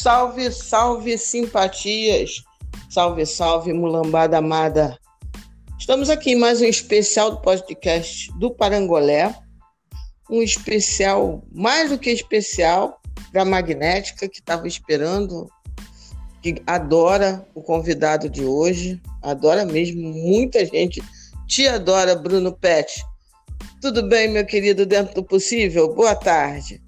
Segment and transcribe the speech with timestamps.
[0.00, 2.42] Salve, salve simpatias.
[2.88, 4.98] Salve, salve mulambada amada.
[5.78, 9.34] Estamos aqui em mais um especial do podcast do Parangolé.
[10.30, 12.98] Um especial mais do que especial
[13.30, 15.50] para a Magnética que estava esperando,
[16.40, 21.02] que adora o convidado de hoje, adora mesmo, muita gente
[21.46, 23.04] te adora, Bruno Pet.
[23.82, 25.94] Tudo bem, meu querido, dentro do possível?
[25.94, 26.80] Boa tarde.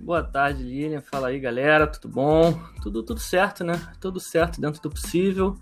[0.00, 1.02] Boa tarde, Lilian.
[1.02, 1.86] Fala aí, galera.
[1.86, 2.58] Tudo bom?
[2.82, 3.78] Tudo, tudo certo, né?
[4.00, 5.56] Tudo certo dentro do possível.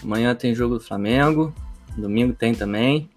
[0.00, 1.52] Amanhã tem jogo do Flamengo.
[1.96, 3.10] Domingo tem também.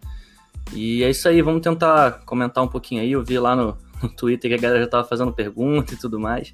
[0.73, 1.43] E é isso aí.
[1.43, 3.11] Vamos tentar comentar um pouquinho aí.
[3.11, 6.19] Eu vi lá no, no Twitter que a galera já tava fazendo pergunta e tudo
[6.19, 6.51] mais.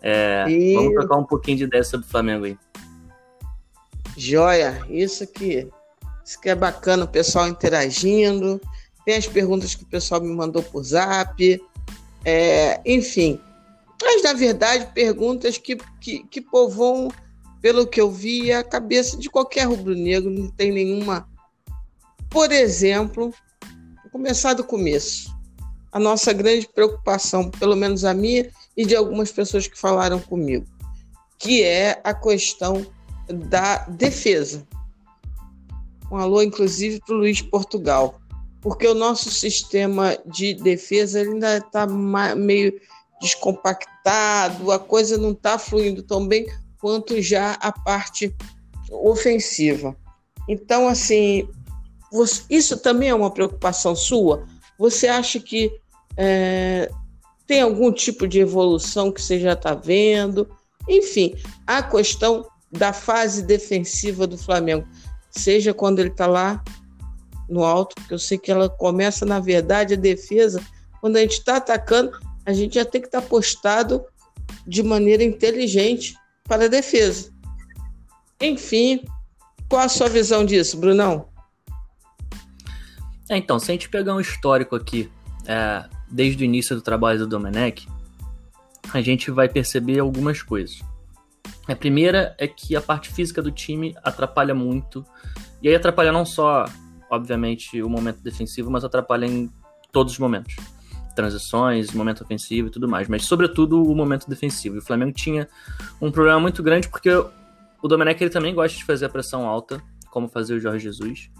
[0.00, 0.74] É, e...
[0.74, 2.58] Vamos trocar um pouquinho de ideia sobre o Flamengo aí.
[4.16, 5.68] Joia, isso aqui.
[6.24, 8.58] Isso que é bacana, o pessoal interagindo.
[9.04, 11.60] Tem as perguntas que o pessoal me mandou por zap.
[12.28, 13.40] É, enfim,
[14.02, 17.08] mas na verdade, perguntas que, que, que povoam,
[17.62, 21.28] pelo que eu vi, a cabeça de qualquer rubro-negro, não tem nenhuma.
[22.28, 23.32] Por exemplo,
[24.02, 25.32] vou começar do começo.
[25.92, 30.66] A nossa grande preocupação, pelo menos a minha e de algumas pessoas que falaram comigo,
[31.38, 32.84] que é a questão
[33.28, 34.66] da defesa.
[36.10, 38.20] Um alô, inclusive, para o Luiz Portugal
[38.66, 42.74] porque o nosso sistema de defesa ainda está meio
[43.20, 46.44] descompactado, a coisa não está fluindo tão bem
[46.80, 48.34] quanto já a parte
[48.90, 49.96] ofensiva.
[50.48, 51.48] Então, assim,
[52.50, 54.44] isso também é uma preocupação sua?
[54.80, 55.70] Você acha que
[56.16, 56.90] é,
[57.46, 60.50] tem algum tipo de evolução que você já está vendo?
[60.88, 64.88] Enfim, a questão da fase defensiva do Flamengo,
[65.30, 66.64] seja quando ele está lá
[67.48, 70.62] no alto, porque eu sei que ela começa, na verdade, a defesa.
[71.00, 72.12] Quando a gente está atacando,
[72.44, 74.04] a gente já tem que estar tá postado
[74.66, 77.32] de maneira inteligente para a defesa.
[78.40, 79.04] Enfim,
[79.68, 81.28] qual a sua visão disso, Brunão?
[83.28, 85.10] É, então, se a gente pegar um histórico aqui,
[85.46, 87.88] é, desde o início do trabalho do Domenech,
[88.92, 90.80] a gente vai perceber algumas coisas.
[91.66, 95.04] A primeira é que a parte física do time atrapalha muito,
[95.60, 96.64] e aí atrapalha não só
[97.10, 99.50] obviamente, o momento defensivo, mas atrapalha em
[99.92, 100.56] todos os momentos.
[101.14, 104.78] Transições, momento ofensivo e tudo mais, mas sobretudo o momento defensivo.
[104.78, 105.48] O Flamengo tinha
[106.00, 109.82] um problema muito grande porque o Domenech ele também gosta de fazer a pressão alta,
[110.10, 111.30] como fazia o Jorge Jesus.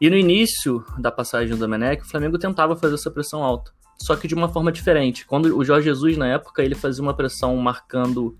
[0.00, 4.16] E no início da passagem do Domenech, o Flamengo tentava fazer essa pressão alta, só
[4.16, 5.24] que de uma forma diferente.
[5.24, 8.36] Quando o Jorge Jesus, na época, ele fazia uma pressão marcando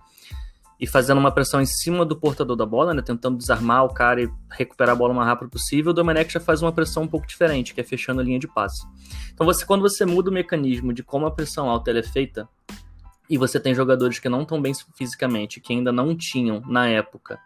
[0.78, 4.22] e fazendo uma pressão em cima do portador da bola, né, tentando desarmar o cara
[4.22, 7.08] e recuperar a bola o mais rápido possível, o Domenech já faz uma pressão um
[7.08, 8.86] pouco diferente, que é fechando a linha de passe.
[9.32, 12.48] Então, você, quando você muda o mecanismo de como a pressão alta é feita,
[13.28, 17.38] e você tem jogadores que não estão bem fisicamente, que ainda não tinham, na época,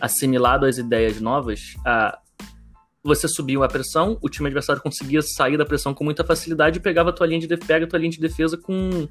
[0.00, 2.18] assimilado as ideias novas, a,
[3.02, 6.82] você subiu a pressão, o time adversário conseguia sair da pressão com muita facilidade e
[6.82, 9.06] pegava a tua linha de, pega tua linha de defesa com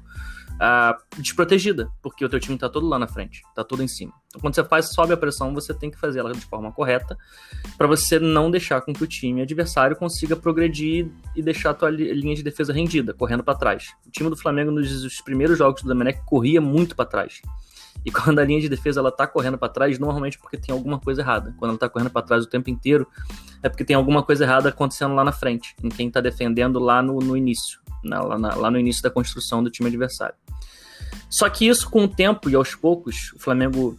[0.54, 4.12] uh, desprotegida, porque o teu time tá todo lá na frente, tá todo em cima.
[4.28, 7.16] Então, quando você faz, sobe a pressão, você tem que fazer ela de forma correta,
[7.76, 11.90] para você não deixar com que o time adversário consiga progredir e deixar a tua
[11.90, 13.92] linha de defesa rendida, correndo para trás.
[14.06, 17.40] O time do Flamengo, nos primeiros jogos do Domenech, corria muito para trás.
[18.04, 20.98] E quando a linha de defesa ela tá correndo para trás, normalmente porque tem alguma
[20.98, 21.54] coisa errada.
[21.58, 23.06] Quando ela tá correndo para trás o tempo inteiro,
[23.62, 27.02] é porque tem alguma coisa errada acontecendo lá na frente, em quem tá defendendo lá
[27.02, 28.18] no, no início, né?
[28.18, 30.34] lá, lá no início da construção do time adversário.
[31.28, 33.96] Só que isso, com o tempo e aos poucos, o Flamengo,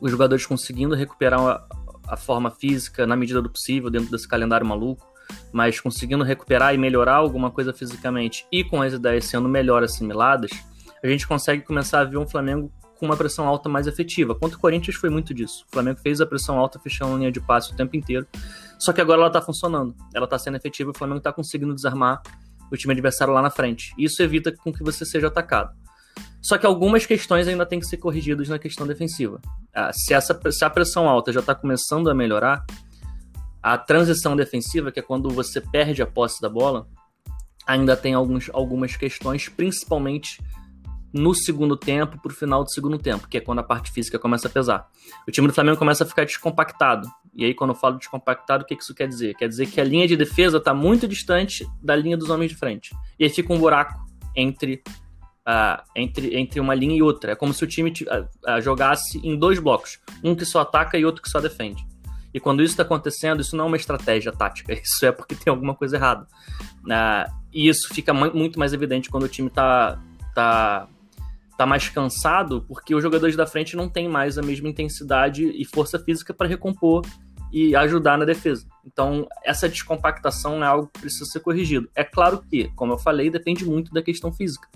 [0.00, 1.66] os jogadores conseguindo recuperar a,
[2.06, 5.06] a forma física na medida do possível, dentro desse calendário maluco,
[5.52, 10.50] mas conseguindo recuperar e melhorar alguma coisa fisicamente e com as ideias sendo melhor assimiladas,
[11.02, 14.34] a gente consegue começar a ver um Flamengo com uma pressão alta mais efetiva.
[14.34, 15.64] Contra o Corinthians foi muito disso.
[15.68, 18.26] O Flamengo fez a pressão alta fechando a linha de passe o tempo inteiro.
[18.78, 19.94] Só que agora ela tá funcionando.
[20.12, 22.20] Ela tá sendo efetiva o Flamengo tá conseguindo desarmar
[22.70, 23.92] o time adversário lá na frente.
[23.98, 25.70] Isso evita com que você seja atacado.
[26.40, 29.40] Só que algumas questões ainda têm que ser corrigidas na questão defensiva.
[29.74, 32.64] Ah, se, essa, se a pressão alta já está começando a melhorar,
[33.62, 36.86] a transição defensiva, que é quando você perde a posse da bola,
[37.66, 40.40] ainda tem alguns, algumas questões, principalmente
[41.12, 44.18] no segundo tempo para o final do segundo tempo, que é quando a parte física
[44.18, 44.86] começa a pesar.
[45.26, 47.08] O time do Flamengo começa a ficar descompactado.
[47.34, 49.34] E aí, quando eu falo descompactado, o que isso quer dizer?
[49.34, 52.56] Quer dizer que a linha de defesa está muito distante da linha dos homens de
[52.56, 52.94] frente.
[53.18, 53.94] E aí fica um buraco
[54.36, 54.82] entre
[55.48, 57.32] uh, entre, entre uma linha e outra.
[57.32, 60.98] É como se o time uh, uh, jogasse em dois blocos, um que só ataca
[60.98, 61.86] e outro que só defende.
[62.32, 65.50] E quando isso está acontecendo, isso não é uma estratégia tática, isso é porque tem
[65.50, 66.26] alguma coisa errada.
[67.52, 69.98] e isso fica muito mais evidente quando o time está
[70.34, 70.86] tá
[71.58, 75.64] tá mais cansado porque os jogadores da frente não têm mais a mesma intensidade e
[75.64, 77.04] força física para recompor
[77.52, 78.64] e ajudar na defesa.
[78.86, 81.90] Então, essa descompactação é algo que precisa ser corrigido.
[81.96, 84.68] É claro que, como eu falei, depende muito da questão física.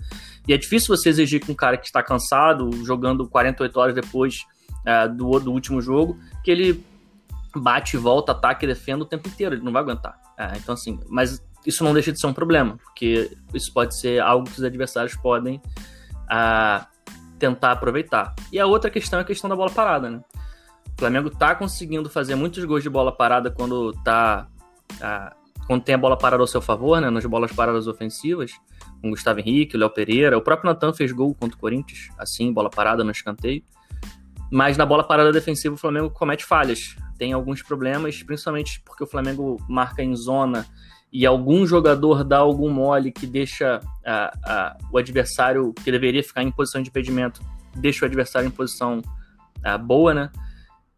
[0.45, 4.43] E é difícil você exigir que um cara que está cansado, jogando 48 horas depois
[4.85, 6.83] é, do, do último jogo, que ele
[7.55, 9.55] bate, volta, ataca e defenda o tempo inteiro.
[9.55, 10.19] Ele não vai aguentar.
[10.37, 14.19] É, então, assim, mas isso não deixa de ser um problema, porque isso pode ser
[14.19, 15.61] algo que os adversários podem
[16.23, 16.85] uh,
[17.37, 18.33] tentar aproveitar.
[18.51, 20.21] E a outra questão é a questão da bola parada, né?
[20.95, 24.47] O Flamengo tá conseguindo fazer muitos gols de bola parada quando tá.
[24.93, 27.09] Uh, quando tem a bola parada ao seu favor, né?
[27.09, 28.51] Nas bolas paradas ofensivas.
[29.01, 30.37] Com Gustavo Henrique, o Léo Pereira.
[30.37, 33.63] O próprio Natan fez gol contra o Corinthians, assim, bola parada no escanteio.
[34.51, 36.95] Mas na bola parada defensiva o Flamengo comete falhas.
[37.17, 40.65] Tem alguns problemas, principalmente porque o Flamengo marca em zona
[41.13, 43.79] e algum jogador dá algum mole que deixa
[44.91, 47.39] o adversário que deveria ficar em posição de impedimento,
[47.75, 48.99] deixa o adversário em posição
[49.85, 50.31] boa, né?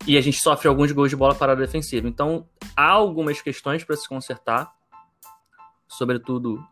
[0.07, 2.07] E a gente sofre alguns gols de bola parada defensiva.
[2.07, 2.47] Então,
[2.77, 4.71] há algumas questões para se consertar,
[5.87, 6.63] sobretudo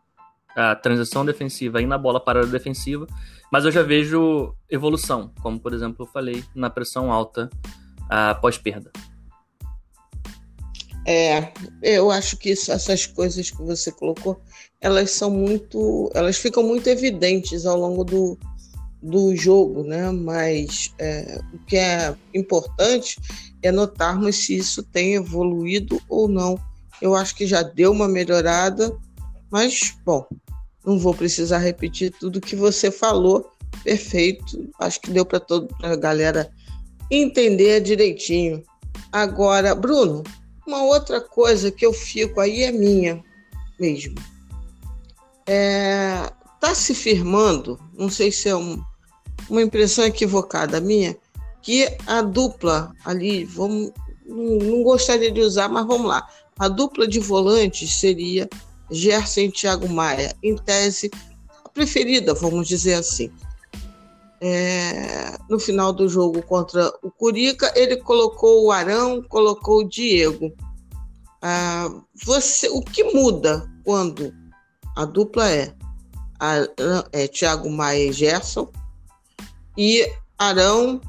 [0.56, 3.06] a transição defensiva e na bola parada defensiva,
[3.52, 7.50] mas eu já vejo evolução, como por exemplo eu falei, na pressão alta
[8.08, 8.90] após perda.
[11.06, 11.52] É,
[11.82, 14.40] eu acho que isso, essas coisas que você colocou,
[14.80, 18.38] elas são muito, elas ficam muito evidentes ao longo do,
[19.02, 20.10] do jogo, né?
[20.10, 23.18] Mas é, o que é importante
[23.62, 26.58] é notarmos se isso tem evoluído ou não.
[27.02, 28.96] Eu acho que já deu uma melhorada,
[29.50, 30.26] mas bom,
[30.84, 33.50] não vou precisar repetir tudo que você falou.
[33.82, 36.50] Perfeito, acho que deu para toda a galera
[37.10, 38.62] entender direitinho.
[39.12, 40.22] Agora, Bruno,
[40.66, 43.22] uma outra coisa que eu fico aí é minha
[43.78, 44.14] mesmo.
[45.46, 46.30] É,
[46.60, 48.82] tá se firmando, não sei se é um,
[49.48, 51.16] uma impressão equivocada minha,
[51.60, 53.92] que a dupla ali, vamos,
[54.24, 56.26] não, não, gostaria de usar, mas vamos lá.
[56.58, 58.48] A dupla de volantes seria
[58.90, 61.10] Gerson e Thiago Maia, em tese,
[61.64, 63.30] a preferida, vamos dizer assim.
[64.46, 70.52] É, no final do jogo contra o Curica, ele colocou o Arão, colocou o Diego.
[71.40, 71.88] Ah,
[72.26, 74.34] você, o que muda quando
[74.94, 75.74] a dupla é,
[77.10, 78.70] é Thiago Maia e Gerson
[79.78, 80.06] e
[80.38, 81.00] Arão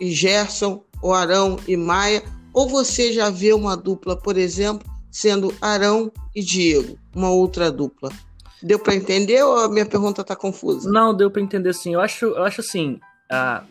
[0.00, 2.24] e Gerson, ou Arão e Maia,
[2.54, 8.10] ou você já vê uma dupla, por exemplo, sendo Arão e Diego, uma outra dupla?
[8.62, 10.90] Deu para entender ou a minha pergunta está confusa?
[10.90, 11.94] Não, deu para entender sim.
[11.94, 13.00] Eu acho, eu acho assim,
[13.30, 13.64] uh,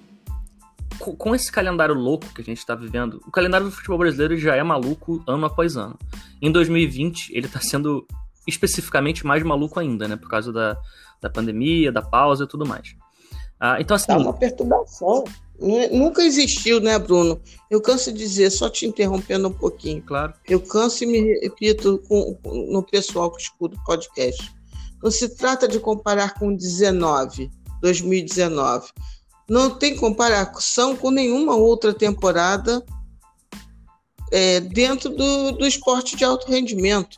[0.99, 4.55] com esse calendário louco que a gente está vivendo, o calendário do futebol brasileiro já
[4.55, 5.97] é maluco ano após ano.
[6.41, 8.05] Em 2020, ele está sendo
[8.47, 10.15] especificamente mais maluco ainda, né?
[10.15, 10.77] Por causa da,
[11.21, 12.89] da pandemia, da pausa e tudo mais.
[13.61, 14.07] Uh, então, assim.
[14.07, 15.23] Tá uma perturbação.
[15.61, 17.39] É, nunca existiu, né, Bruno?
[17.69, 20.01] Eu canso de dizer, só te interrompendo um pouquinho.
[20.01, 20.33] Claro.
[20.49, 24.51] Eu canso e me repito com, no pessoal que escuta o podcast.
[25.03, 27.49] Não se trata de comparar com 19,
[27.81, 28.89] 2019.
[29.49, 32.83] Não tem comparação com nenhuma outra temporada
[34.31, 37.17] é, dentro do, do esporte de alto rendimento.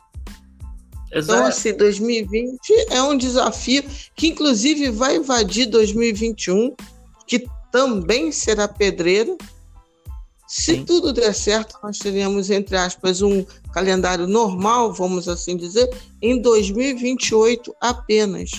[1.08, 1.38] Então, Exato.
[1.38, 2.58] Então, assim, 2020
[2.90, 3.84] é um desafio
[4.16, 6.74] que, inclusive, vai invadir 2021,
[7.26, 9.36] que também será pedreira,
[10.46, 10.84] se Sim.
[10.84, 15.88] tudo der certo, nós teremos, entre aspas, um calendário normal, vamos assim dizer,
[16.20, 18.50] em 2028 apenas.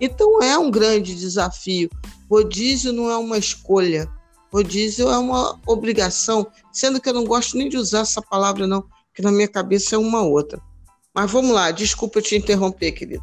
[0.00, 1.90] Então é um grande desafio.
[2.30, 4.08] Rodízio não é uma escolha,
[4.52, 8.84] rodízio é uma obrigação, sendo que eu não gosto nem de usar essa palavra, não,
[9.12, 10.60] que na minha cabeça é uma outra.
[11.12, 13.22] Mas vamos lá, desculpa te interromper, querido.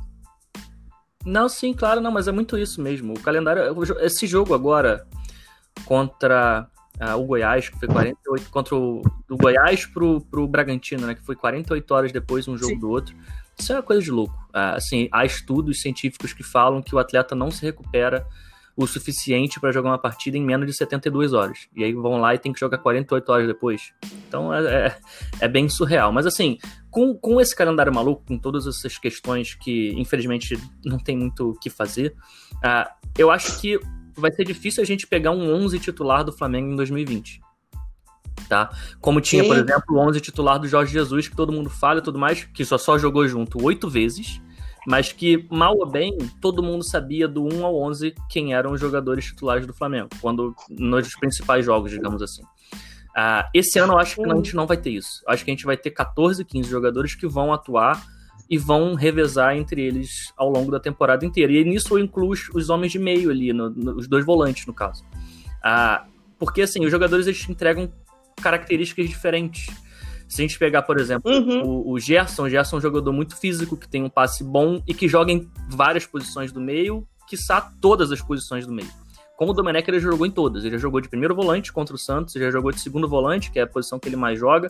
[1.25, 3.13] Não, sim, claro, não, mas é muito isso mesmo.
[3.13, 5.05] O calendário, esse jogo agora
[5.85, 6.67] contra
[7.01, 11.15] uh, o Goiás, que foi 48 contra o do Goiás pro, pro Bragantino, né?
[11.15, 12.79] Que foi 48 horas depois um jogo Sim.
[12.79, 13.15] do outro.
[13.57, 14.33] Isso é uma coisa de louco.
[14.49, 18.25] Uh, assim, há estudos científicos que falam que o atleta não se recupera
[18.75, 21.67] o suficiente para jogar uma partida em menos de 72 horas.
[21.75, 23.93] E aí vão lá e tem que jogar 48 horas depois.
[24.27, 24.97] Então é, é,
[25.41, 26.11] é, bem surreal.
[26.11, 26.57] Mas assim,
[26.89, 31.59] com, com esse calendário maluco, com todas essas questões que infelizmente não tem muito o
[31.59, 32.15] que fazer,
[32.55, 33.79] uh, eu acho que
[34.15, 37.41] vai ser difícil a gente pegar um 11 titular do Flamengo em 2020.
[38.47, 38.69] Tá?
[38.99, 39.49] Como tinha, Sim.
[39.49, 42.43] por exemplo, o 11 titular do Jorge Jesus, que todo mundo fala e tudo mais,
[42.43, 44.41] que só, só jogou junto oito vezes,
[44.85, 48.81] mas que, mal ou bem, todo mundo sabia do 1 ao 11 quem eram os
[48.81, 52.43] jogadores titulares do Flamengo, quando nos principais jogos, digamos assim.
[53.11, 55.21] Uh, esse ano eu acho que a gente não vai ter isso.
[55.27, 58.01] Acho que a gente vai ter 14, 15 jogadores que vão atuar
[58.51, 61.53] e vão revezar entre eles ao longo da temporada inteira.
[61.53, 64.73] E nisso eu incluo os homens de meio ali, no, no, os dois volantes, no
[64.73, 65.05] caso.
[65.63, 66.05] Ah,
[66.37, 67.89] porque, assim, os jogadores eles entregam
[68.41, 69.73] características diferentes.
[70.27, 71.63] Se a gente pegar, por exemplo, uhum.
[71.63, 74.83] o, o, Gerson, o Gerson é um jogador muito físico, que tem um passe bom
[74.85, 78.89] e que joga em várias posições do meio, quiçá todas as posições do meio.
[79.41, 80.63] Como o Domenech, ele jogou em todas.
[80.63, 83.57] Ele já jogou de primeiro volante contra o Santos, já jogou de segundo volante, que
[83.57, 84.69] é a posição que ele mais joga.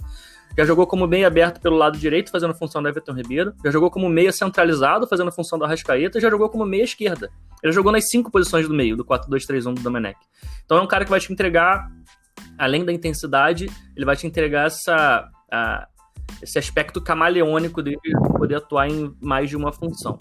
[0.57, 3.53] Já jogou como meia aberto pelo lado direito, fazendo a função do Everton Ribeiro.
[3.65, 6.21] Já jogou como meia centralizado, fazendo a função do Arrascaeta.
[6.21, 7.29] Já jogou como meia esquerda.
[7.61, 10.17] Ele jogou nas cinco posições do meio, do 4-2-3-1 do Domenech.
[10.63, 11.91] Então é um cara que vai te entregar,
[12.57, 15.85] além da intensidade, ele vai te entregar essa, a,
[16.41, 17.97] esse aspecto camaleônico de
[18.37, 20.17] poder atuar em mais de uma função.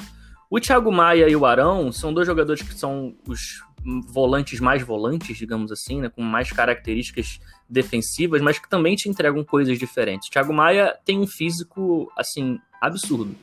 [0.50, 3.62] O Thiago Maia e o Arão são dois jogadores que são os
[4.08, 9.42] volantes mais volantes, digamos assim, né, com mais características defensivas, mas que também te entregam
[9.44, 10.28] coisas diferentes.
[10.28, 13.34] O Thiago Maia tem um físico assim absurdo.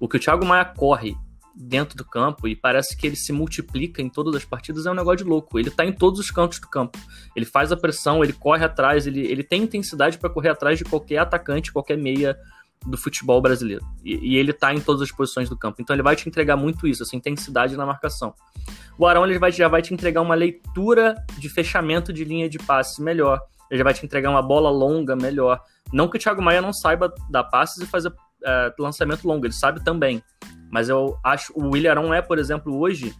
[0.00, 1.16] O que o Thiago Maia corre
[1.60, 4.94] dentro do campo e parece que ele se multiplica em todas as partidas é um
[4.94, 5.58] negócio de louco.
[5.58, 6.98] Ele tá em todos os cantos do campo.
[7.34, 10.84] Ele faz a pressão, ele corre atrás, ele, ele tem intensidade para correr atrás de
[10.84, 12.38] qualquer atacante, qualquer meia
[12.86, 13.84] do futebol brasileiro.
[14.04, 15.80] E, e, ele tá em todas as posições do campo.
[15.80, 18.34] Então ele vai te entregar muito isso, essa intensidade na marcação.
[18.96, 22.58] O Arão ele vai, já vai te entregar uma leitura de fechamento de linha de
[22.58, 23.40] passe melhor.
[23.70, 25.60] Ele já vai te entregar uma bola longa melhor.
[25.92, 28.12] Não que o Thiago Maia não saiba dar passes e fazer
[28.44, 30.22] é, lançamento longo, ele sabe também.
[30.70, 33.14] Mas eu acho o William Arão é, por exemplo, hoje,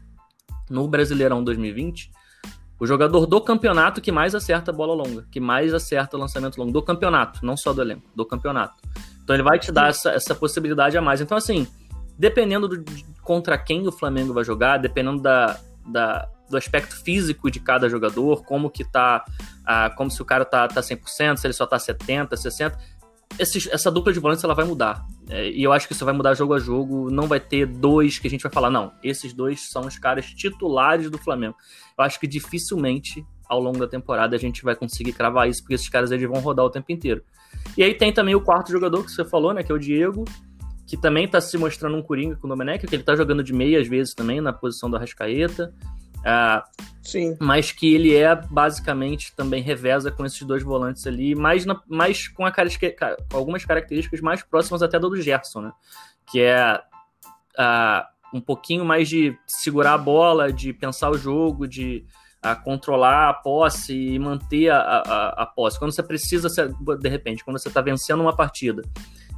[0.70, 2.10] no Brasileirão 2020,
[2.80, 6.58] o jogador do campeonato que mais acerta a bola longa, que mais acerta o lançamento
[6.58, 8.76] longo do campeonato, não só do elenco, do campeonato.
[9.28, 11.20] Então ele vai te dar essa, essa possibilidade a mais.
[11.20, 11.66] Então, assim,
[12.18, 17.50] dependendo do, de contra quem o Flamengo vai jogar, dependendo da, da, do aspecto físico
[17.50, 19.22] de cada jogador, como que tá,
[19.66, 22.74] ah, como se o cara tá, tá 100%, se ele só tá 70%, 60%,
[23.38, 25.04] esse, essa dupla de volantes ela vai mudar.
[25.28, 27.10] É, e eu acho que isso vai mudar jogo a jogo.
[27.10, 30.24] Não vai ter dois que a gente vai falar, não, esses dois são os caras
[30.24, 31.54] titulares do Flamengo.
[31.98, 35.74] Eu acho que dificilmente ao longo da temporada a gente vai conseguir cravar isso, porque
[35.74, 37.22] esses caras eles vão rodar o tempo inteiro.
[37.76, 39.62] E aí tem também o quarto jogador que você falou, né?
[39.62, 40.24] Que é o Diego,
[40.86, 43.52] que também tá se mostrando um coringa com o Domenech, que ele tá jogando de
[43.52, 45.72] meia às vezes também, na posição do Arrascaeta.
[46.18, 47.36] Uh, Sim.
[47.40, 52.28] Mas que ele é basicamente também reveza com esses dois volantes ali, mais, na, mais
[52.28, 55.72] com, a, com algumas características mais próximas até do Gerson, né?
[56.30, 56.80] Que é
[57.58, 62.04] uh, um pouquinho mais de segurar a bola, de pensar o jogo, de
[62.42, 65.78] a controlar a posse e manter a, a, a posse.
[65.78, 66.48] Quando você precisa,
[67.00, 68.82] de repente, quando você está vencendo uma partida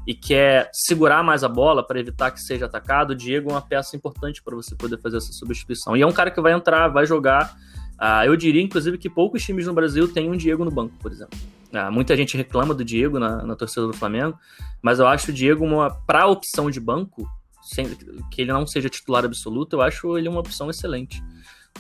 [0.07, 3.63] e quer segurar mais a bola para evitar que seja atacado, o Diego é uma
[3.63, 5.97] peça importante para você poder fazer essa substituição.
[5.97, 7.55] E é um cara que vai entrar, vai jogar.
[8.01, 11.13] Uh, eu diria, inclusive, que poucos times no Brasil têm um Diego no banco, por
[11.13, 11.39] exemplo.
[11.73, 14.39] Uh, muita gente reclama do Diego na, na torcida do Flamengo,
[14.83, 15.67] mas eu acho o Diego
[16.07, 17.29] para opção de banco,
[17.63, 17.87] sem,
[18.31, 21.23] que ele não seja titular absoluto, eu acho ele uma opção excelente.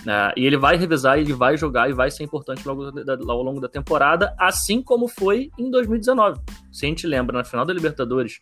[0.00, 3.60] Uh, e ele vai revezar, ele vai jogar e vai ser importante logo ao longo
[3.60, 6.40] da temporada, assim como foi em 2019.
[6.72, 8.40] Se a gente lembra, na final da Libertadores,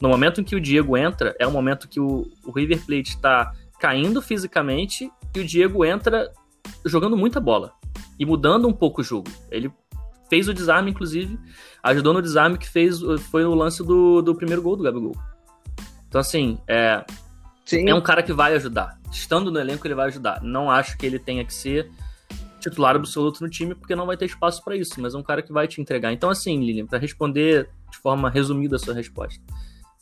[0.00, 3.10] no momento em que o Diego entra, é o momento que o, o River Plate
[3.10, 6.32] está caindo fisicamente e o Diego entra
[6.86, 7.72] jogando muita bola
[8.18, 9.30] e mudando um pouco o jogo.
[9.50, 9.70] Ele
[10.30, 11.38] fez o desarme, inclusive,
[11.82, 12.98] ajudou no desarme que fez
[13.30, 15.14] foi o lance do, do primeiro gol do Gabigol.
[16.08, 17.04] Então, assim, é,
[17.66, 17.90] Sim.
[17.90, 20.42] é um cara que vai ajudar estando no elenco, ele vai ajudar.
[20.42, 21.90] Não acho que ele tenha que ser
[22.60, 25.42] titular absoluto no time, porque não vai ter espaço para isso, mas é um cara
[25.42, 26.12] que vai te entregar.
[26.12, 29.40] Então, assim, Lilian, para responder de forma resumida a sua resposta,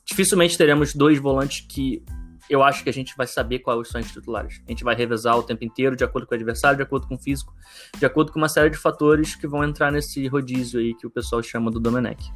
[0.04, 2.02] dificilmente teremos dois volantes que
[2.48, 4.60] eu acho que a gente vai saber quais são os titulares.
[4.66, 7.14] A gente vai revezar o tempo inteiro, de acordo com o adversário, de acordo com
[7.14, 7.54] o físico,
[7.98, 11.10] de acordo com uma série de fatores que vão entrar nesse rodízio aí que o
[11.10, 12.30] pessoal chama do Domenech.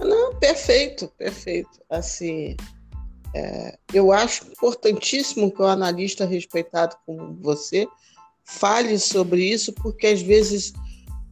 [0.00, 1.80] Não, perfeito, perfeito.
[1.90, 2.56] Assim,
[3.34, 7.86] é, eu acho importantíssimo que o analista respeitado como você
[8.44, 10.72] fale sobre isso, porque às vezes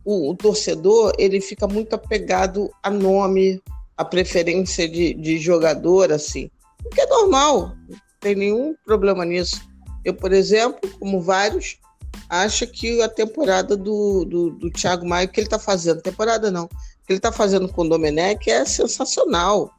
[0.05, 3.63] o, o torcedor ele fica muito apegado a nome,
[3.97, 6.51] a preferência de, de jogador, assim,
[6.85, 9.61] o que é normal, não tem nenhum problema nisso.
[10.05, 11.79] Eu, por exemplo, como vários,
[12.29, 16.67] acho que a temporada do, do, do Thiago Maia que ele está fazendo, temporada não,
[16.67, 19.73] que ele está fazendo com o Domenech é sensacional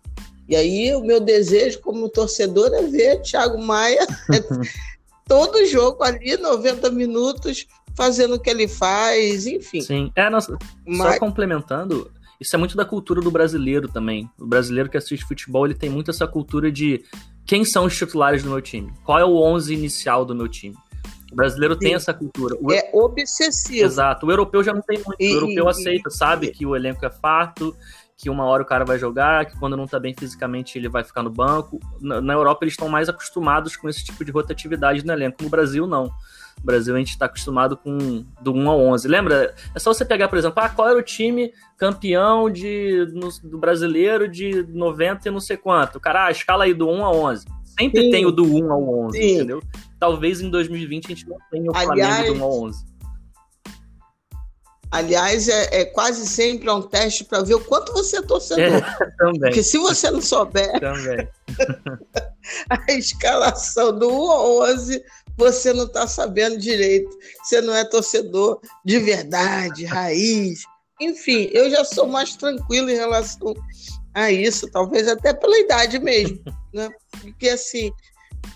[0.48, 4.06] e aí o meu desejo como torcedor é ver Thiago Maia
[5.28, 9.82] todo jogo ali, 90 minutos, fazendo o que ele faz, enfim.
[9.82, 11.14] Sim, é, nossa, Mas...
[11.14, 14.30] só complementando, isso é muito da cultura do brasileiro também.
[14.40, 17.04] O brasileiro que assiste futebol, ele tem muito essa cultura de
[17.46, 18.92] quem são os titulares do meu time?
[19.06, 20.76] Qual é o 11 inicial do meu time?
[21.32, 21.80] O brasileiro Sim.
[21.80, 22.56] tem essa cultura.
[22.62, 22.72] O...
[22.72, 23.86] É obsessivo.
[23.86, 24.26] Exato.
[24.26, 25.16] O europeu já não tem muito.
[25.20, 26.52] E, o europeu aceita, sabe e...
[26.52, 27.76] que o elenco é farto
[28.18, 31.04] que uma hora o cara vai jogar, que quando não tá bem fisicamente ele vai
[31.04, 31.80] ficar no banco.
[32.00, 35.44] Na, na Europa eles estão mais acostumados com esse tipo de rotatividade no elenco.
[35.44, 36.06] No Brasil, não.
[36.06, 39.08] No Brasil a gente está acostumado com do 1 ao 11.
[39.08, 39.56] Lembra?
[39.76, 43.58] É só você pegar, por exemplo, ah, qual era o time campeão de, no, do
[43.58, 45.98] brasileiro de 90 e não sei quanto.
[45.98, 47.46] O cara, ah, escala aí do 1 ao 11.
[47.78, 48.12] Sempre Sim.
[48.12, 49.36] tem o do 1 ao 11, Sim.
[49.36, 49.62] entendeu?
[50.00, 52.86] Talvez em 2020 a gente não tenha o Aliás, Flamengo do 1 ao 11.
[54.94, 58.64] Aliás, é, é, quase sempre um teste para ver o quanto você é torcedor.
[58.64, 59.40] É, também.
[59.40, 61.28] Porque se você não souber também.
[62.70, 65.04] a escalação do 1 ao 11,
[65.36, 67.10] você não está sabendo direito.
[67.44, 70.62] Você não é torcedor de verdade, raiz.
[71.02, 73.56] Enfim, eu já sou mais tranquilo em relação
[74.14, 76.40] a isso, talvez até pela idade mesmo.
[76.74, 76.90] Né?
[77.22, 77.92] Porque assim,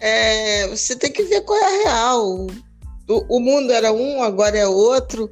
[0.01, 2.48] é, você tem que ver qual é a real.
[3.08, 5.32] O, o mundo era um, agora é outro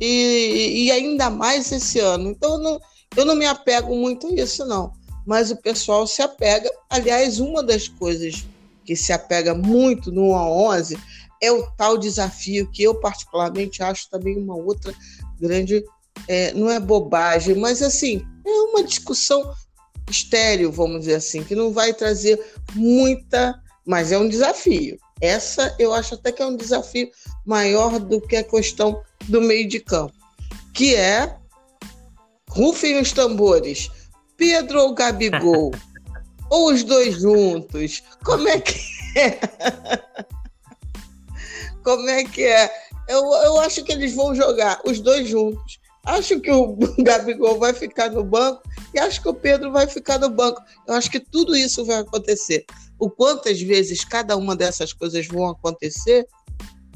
[0.00, 2.30] e, e ainda mais esse ano.
[2.30, 2.80] Então, eu não,
[3.16, 4.92] eu não me apego muito a isso, não.
[5.26, 6.70] Mas o pessoal se apega.
[6.88, 8.46] Aliás, uma das coisas
[8.84, 10.98] que se apega muito no 1 a 11
[11.42, 14.94] é o tal desafio que eu, particularmente, acho também uma outra
[15.40, 15.84] grande.
[16.26, 19.52] É, não é bobagem, mas assim, é uma discussão
[20.10, 22.42] estéreo, vamos dizer assim, que não vai trazer
[22.74, 23.60] muita.
[23.86, 24.98] Mas é um desafio.
[25.20, 27.10] Essa eu acho até que é um desafio
[27.44, 30.14] maior do que a questão do meio de campo,
[30.72, 31.36] que é
[32.48, 33.90] rufem os tambores,
[34.36, 35.72] Pedro ou Gabigol,
[36.50, 38.78] ou os dois juntos, como é que
[39.16, 39.38] é?
[41.82, 42.70] Como é que é?
[43.08, 45.80] Eu, eu acho que eles vão jogar os dois juntos.
[46.04, 50.18] Acho que o Gabigol vai ficar no banco e acho que o Pedro vai ficar
[50.18, 50.62] no banco.
[50.86, 52.66] Eu acho que tudo isso vai acontecer.
[52.98, 56.26] O quantas vezes cada uma dessas coisas vão acontecer,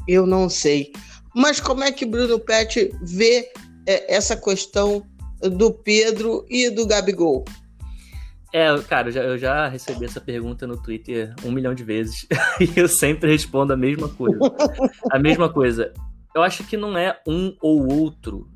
[0.08, 0.92] eu não sei.
[1.34, 3.50] Mas como é que Bruno Pet vê
[3.86, 5.06] é, essa questão
[5.40, 7.44] do Pedro e do Gabigol?
[8.52, 12.26] É, cara, eu já, eu já, recebi essa pergunta no Twitter um milhão de vezes
[12.60, 14.38] e eu sempre respondo a mesma coisa.
[15.10, 15.92] a mesma coisa.
[16.34, 18.50] Eu acho que não é um ou outro.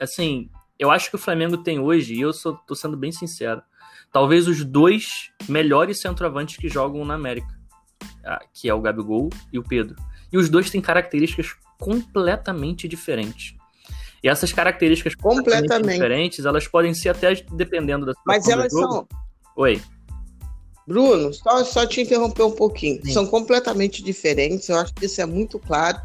[0.00, 3.60] Assim, eu acho que o Flamengo tem hoje, e eu sou, tô sendo bem sincero,
[4.12, 7.58] talvez os dois melhores centroavantes que jogam na América,
[8.24, 9.96] ah, que é o Gabigol e o Pedro.
[10.32, 13.54] E os dois têm características completamente diferentes.
[14.22, 19.08] E essas características completamente diferentes, elas podem ser até dependendo da Mas elas são.
[19.56, 19.80] Oi.
[20.90, 23.00] Bruno, só, só te interromper um pouquinho.
[23.04, 23.12] Sim.
[23.12, 25.96] São completamente diferentes, eu acho que isso é muito claro.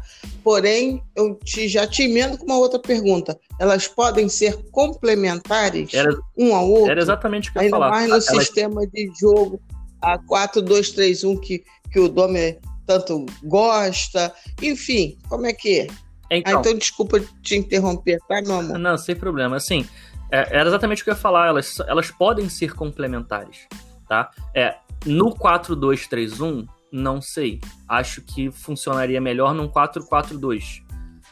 [0.44, 3.36] Porém, eu te, já te emendo com uma outra pergunta.
[3.58, 6.92] Elas podem ser complementares era, um ao outro?
[6.92, 7.90] Era exatamente o que eu ia falar.
[7.90, 8.26] Mais no Elas...
[8.26, 9.60] sistema de jogo
[10.00, 14.32] a 4-2-3-1 que, que o Domer tanto gosta.
[14.62, 15.86] Enfim, como é que é?
[16.30, 18.78] Então, ah, então desculpa te interromper, tá, meu amor?
[18.78, 19.56] Não, sem problema.
[19.56, 19.84] Assim,
[20.30, 21.48] é, era exatamente o que eu ia falar.
[21.48, 23.66] Elas, elas podem ser complementares,
[24.08, 24.30] tá?
[24.54, 27.60] É, no 4-2-3-1, não sei.
[27.88, 30.82] Acho que funcionaria melhor num 4-4-2.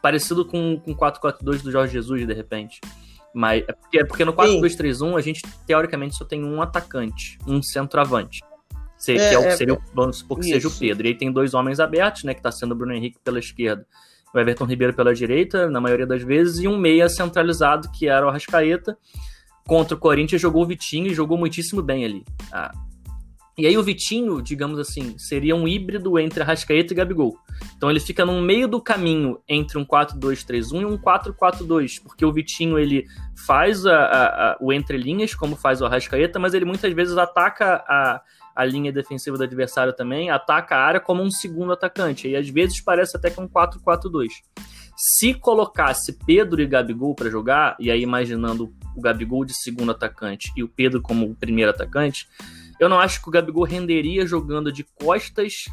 [0.03, 2.81] Parecido com o 4-4-2 do Jorge Jesus, de repente.
[3.35, 7.63] Mas é porque, é porque no 4-2-3-1 a gente, teoricamente, só tem um atacante, um
[7.63, 8.41] centroavante.
[8.97, 10.55] Ser, é, que é o que é, seria, vamos supor que isso.
[10.55, 11.07] seja o Pedro.
[11.07, 12.33] E aí tem dois homens abertos, né?
[12.33, 13.85] Que tá sendo o Bruno Henrique pela esquerda,
[14.33, 18.25] o Everton Ribeiro pela direita, na maioria das vezes, e um meia centralizado, que era
[18.25, 18.97] o Arrascaeta.
[19.67, 22.25] Contra o Corinthians jogou o Vitinho e jogou muitíssimo bem ali.
[22.53, 22.73] Ah.
[23.57, 27.39] E aí o Vitinho, digamos assim, seria um híbrido entre Arrascaeta e Gabigol.
[27.77, 32.33] Então ele fica no meio do caminho entre um 4-2-3-1 e um 4-4-2, porque o
[32.33, 33.07] Vitinho ele
[33.47, 37.17] faz a, a, a, o entre linhas, como faz o Arrascaeta, mas ele muitas vezes
[37.17, 38.21] ataca a,
[38.57, 42.29] a linha defensiva do adversário também, ataca a área como um segundo atacante.
[42.29, 44.31] E às vezes parece até que um 4-4-2.
[44.97, 50.53] Se colocasse Pedro e Gabigol para jogar, e aí imaginando o Gabigol de segundo atacante
[50.57, 52.29] e o Pedro como primeiro atacante,
[52.79, 55.67] eu não acho que o Gabigol renderia jogando de costas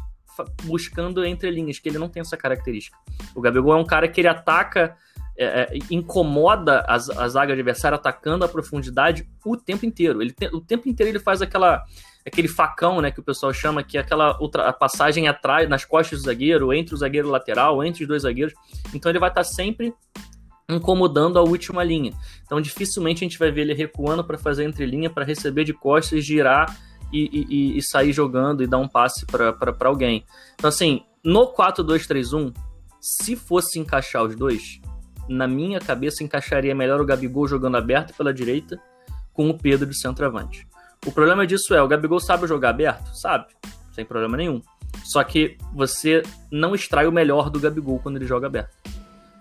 [0.64, 2.96] buscando entre linhas, que ele não tem essa característica.
[3.34, 4.96] O Gabigol é um cara que ele ataca,
[5.36, 10.22] é, é, incomoda a, a zaga adversária atacando a profundidade o tempo inteiro.
[10.22, 11.84] Ele o tempo inteiro ele faz aquela
[12.24, 14.34] aquele facão, né, que o pessoal chama, que é aquela
[14.72, 18.54] passagem atrás, nas costas do zagueiro, entre o zagueiro lateral, entre os dois zagueiros.
[18.94, 19.92] Então ele vai estar sempre
[20.68, 22.12] incomodando a última linha.
[22.44, 26.24] Então dificilmente a gente vai ver ele recuando para fazer entrelinha, para receber de costas,
[26.24, 26.76] girar
[27.12, 30.24] e, e, e, sair jogando e dar um passe para alguém.
[30.54, 32.54] Então assim, no 4-2-3-1,
[33.00, 34.80] se fosse encaixar os dois,
[35.28, 38.80] na minha cabeça encaixaria melhor o Gabigol jogando aberto pela direita
[39.32, 40.66] com o Pedro de centroavante.
[41.06, 43.14] O problema disso é, o Gabigol sabe jogar aberto?
[43.16, 43.46] Sabe,
[43.92, 44.60] sem problema nenhum.
[45.04, 48.76] Só que você não extrai o melhor do Gabigol quando ele joga aberto.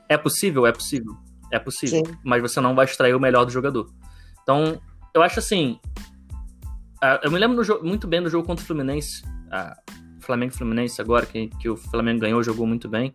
[0.10, 0.66] É possível?
[0.66, 1.16] É possível.
[1.52, 2.04] É possível.
[2.06, 2.18] Sim.
[2.24, 3.90] Mas você não vai extrair o melhor do jogador.
[4.42, 4.82] Então,
[5.14, 5.80] eu acho assim.
[7.24, 9.24] Eu me lembro muito bem do jogo contra o Fluminense.
[10.20, 13.12] Flamengo Fluminense agora, que, que o Flamengo ganhou, jogou muito bem.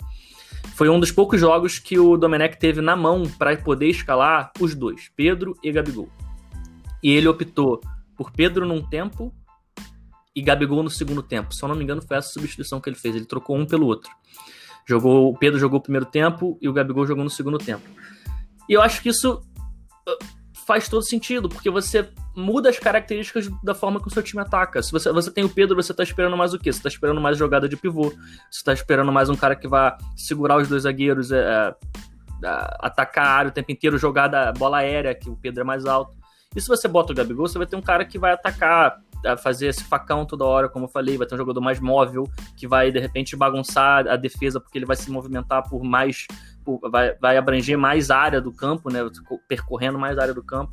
[0.75, 4.75] Foi um dos poucos jogos que o Domenech teve na mão para poder escalar os
[4.75, 6.09] dois, Pedro e Gabigol.
[7.03, 7.81] E ele optou
[8.17, 9.35] por Pedro num tempo
[10.35, 11.55] e Gabigol no segundo tempo.
[11.55, 13.17] Se eu não me engano, foi essa substituição que ele fez.
[13.17, 14.11] Ele trocou um pelo outro.
[14.87, 17.83] Jogou, o Pedro jogou o primeiro tempo e o Gabigol jogou no segundo tempo.
[18.69, 20.25] E eu acho que isso uh,
[20.67, 24.83] faz todo sentido, porque você muda as características da forma que o seu time ataca.
[24.83, 26.73] Se você, você tem o Pedro, você tá esperando mais o quê?
[26.73, 28.13] Você tá esperando mais jogada de pivô.
[28.51, 31.75] Você tá esperando mais um cara que vai segurar os dois zagueiros, é, é,
[32.81, 35.87] atacar a área o tempo inteiro, jogar da bola aérea, que o Pedro é mais
[35.87, 36.15] alto.
[36.57, 38.99] E se você bota o Gabigol, você vai ter um cara que vai atacar,
[39.43, 42.25] fazer esse facão toda hora, como eu falei, vai ter um jogador mais móvel,
[42.57, 46.27] que vai, de repente, bagunçar a defesa, porque ele vai se movimentar por mais.
[46.65, 49.01] Por, vai, vai abranger mais área do campo, né?
[49.47, 50.73] Percorrendo mais área do campo.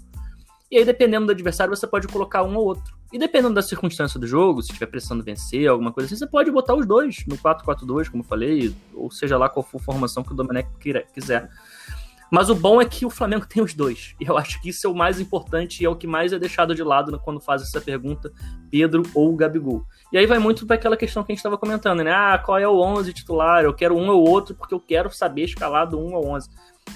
[0.71, 2.97] E aí, dependendo do adversário, você pode colocar um ou outro.
[3.11, 6.49] E dependendo da circunstância do jogo, se estiver precisando vencer, alguma coisa assim, você pode
[6.49, 10.23] botar os dois no 4-4-2, como eu falei, ou seja lá qual for a formação
[10.23, 10.67] que o Domenech
[11.13, 11.47] quiser.
[12.33, 14.15] Mas o bom é que o Flamengo tem os dois.
[14.19, 16.39] E eu acho que isso é o mais importante e é o que mais é
[16.39, 18.33] deixado de lado quando faz essa pergunta,
[18.71, 19.85] Pedro ou Gabigol.
[20.11, 22.11] E aí vai muito para aquela questão que a gente estava comentando, né?
[22.11, 23.63] Ah, qual é o 11 titular?
[23.63, 26.49] Eu quero um ou outro porque eu quero saber escalar do 1 ao 11.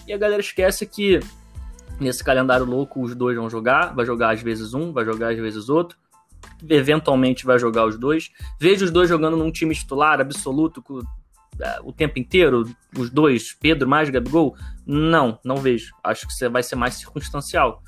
[0.08, 1.20] E a galera esquece que
[2.00, 5.38] nesse calendário louco os dois vão jogar, vai jogar às vezes um, vai jogar às
[5.38, 6.00] vezes outro
[6.68, 8.32] eventualmente vai jogar os dois.
[8.60, 10.82] Vejo os dois jogando num time titular absoluto,
[11.84, 12.64] o tempo inteiro,
[12.98, 14.56] os dois, Pedro mais Gabigol?
[14.86, 15.94] Não, não vejo.
[16.04, 17.82] Acho que você vai ser mais circunstancial.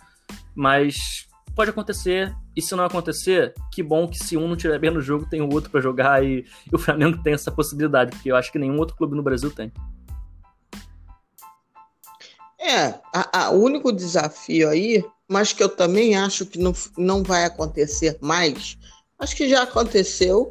[0.55, 4.91] Mas pode acontecer, e se não acontecer, que bom que se um não tiver bem
[4.91, 8.32] no jogo, tem o outro para jogar e, e, o Flamengo tem essa possibilidade, porque
[8.32, 9.71] eu acho que nenhum outro clube no Brasil tem.
[12.58, 12.99] É,
[13.51, 18.77] o único desafio aí, mas que eu também acho que não, não vai acontecer mais,
[19.17, 20.49] acho que já aconteceu,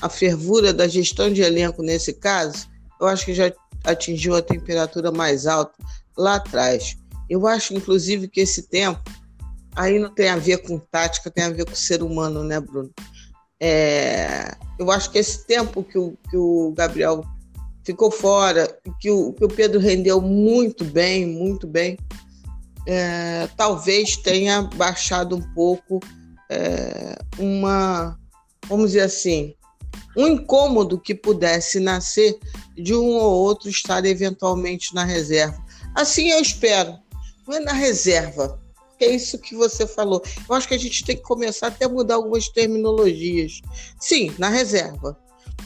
[0.00, 2.68] a fervura da gestão de elenco nesse caso,
[3.00, 3.52] eu acho que já
[3.84, 5.74] atingiu a temperatura mais alta
[6.16, 6.96] lá atrás.
[7.28, 9.02] Eu acho, inclusive, que esse tempo
[9.74, 12.90] aí não tem a ver com tática, tem a ver com ser humano, né, Bruno?
[13.60, 17.22] É, eu acho que esse tempo que o, que o Gabriel
[17.84, 18.66] ficou fora,
[19.00, 21.96] que o, que o Pedro rendeu muito bem, muito bem,
[22.86, 26.00] é, talvez tenha baixado um pouco
[26.50, 28.18] é, uma,
[28.68, 29.54] vamos dizer assim,
[30.16, 32.38] um incômodo que pudesse nascer
[32.74, 35.62] de um ou outro estar eventualmente na reserva.
[35.94, 36.96] Assim eu espero,
[37.46, 38.60] não é na reserva,
[39.00, 40.22] é isso que você falou.
[40.48, 43.60] Eu acho que a gente tem que começar até a mudar algumas terminologias.
[44.00, 45.18] Sim, na reserva.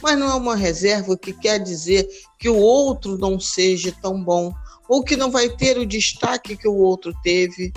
[0.03, 4.53] Mas não é uma reserva que quer dizer que o outro não seja tão bom,
[4.89, 7.73] ou que não vai ter o destaque que o outro teve.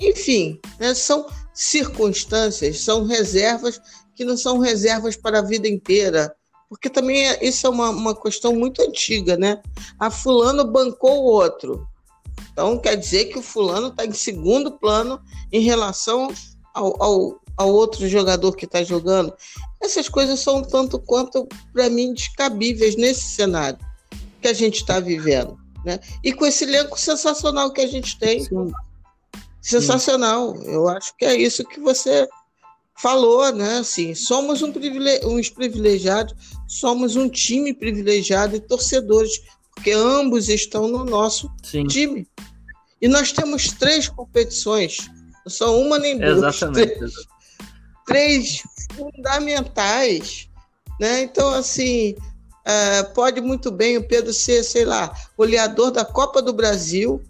[0.00, 3.80] Enfim, né, são circunstâncias, são reservas
[4.18, 6.34] que não são reservas para a vida inteira.
[6.68, 9.62] Porque também é, isso é uma, uma questão muito antiga, né?
[9.96, 11.86] A fulano bancou o outro.
[12.52, 15.20] Então quer dizer que o fulano está em segundo plano
[15.52, 16.34] em relação
[16.74, 19.32] ao, ao, ao outro jogador que está jogando.
[19.80, 23.78] Essas coisas são tanto quanto, para mim, descabíveis nesse cenário
[24.42, 25.56] que a gente está vivendo.
[25.84, 26.00] Né?
[26.24, 28.40] E com esse elenco sensacional que a gente tem.
[28.42, 28.72] Sim.
[29.62, 30.56] Sensacional.
[30.56, 30.72] Sim.
[30.72, 32.28] Eu acho que é isso que você
[32.98, 33.78] falou, né?
[33.78, 36.34] Assim, somos um privile uns privilegiados,
[36.66, 39.40] somos um time privilegiado e torcedores,
[39.74, 41.86] porque ambos estão no nosso Sim.
[41.86, 42.26] time.
[43.00, 45.08] E nós temos três competições,
[45.44, 46.38] não são uma nem duas.
[46.38, 46.98] Exatamente.
[46.98, 47.14] Três,
[48.04, 48.62] três
[48.96, 50.48] fundamentais,
[51.00, 51.22] né?
[51.22, 52.16] Então, assim,
[52.64, 57.22] é, pode muito bem o Pedro ser, sei lá, goleador da Copa do Brasil,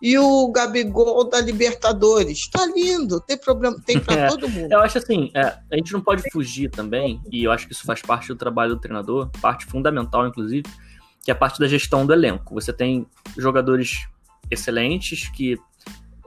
[0.00, 2.48] e o Gabigol da Libertadores.
[2.48, 4.72] Tá lindo, tem problema, tem para é, todo mundo.
[4.72, 7.84] Eu acho assim, é, a gente não pode fugir também, e eu acho que isso
[7.84, 10.64] faz parte do trabalho do treinador, parte fundamental, inclusive,
[11.22, 12.54] que é a parte da gestão do elenco.
[12.54, 13.06] Você tem
[13.36, 14.06] jogadores
[14.50, 15.58] excelentes que,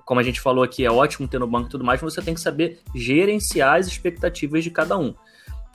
[0.06, 2.22] como a gente falou aqui, é ótimo ter no banco e tudo mais, mas você
[2.22, 5.14] tem que saber gerenciar as expectativas de cada um.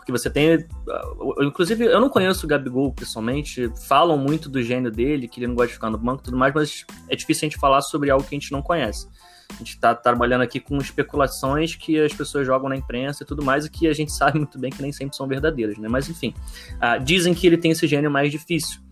[0.05, 0.57] Porque você tem.
[0.57, 3.73] Uh, inclusive, eu não conheço o Gabigol pessoalmente.
[3.88, 6.37] Falam muito do gênio dele, que ele não gosta de ficar no banco e tudo
[6.37, 9.09] mais, mas é difícil a gente falar sobre algo que a gente não conhece.
[9.51, 13.43] A gente está trabalhando aqui com especulações que as pessoas jogam na imprensa e tudo
[13.43, 15.88] mais, e que a gente sabe muito bem que nem sempre são verdadeiras, né?
[15.88, 16.35] Mas enfim,
[16.75, 18.83] uh, dizem que ele tem esse gênio mais difícil.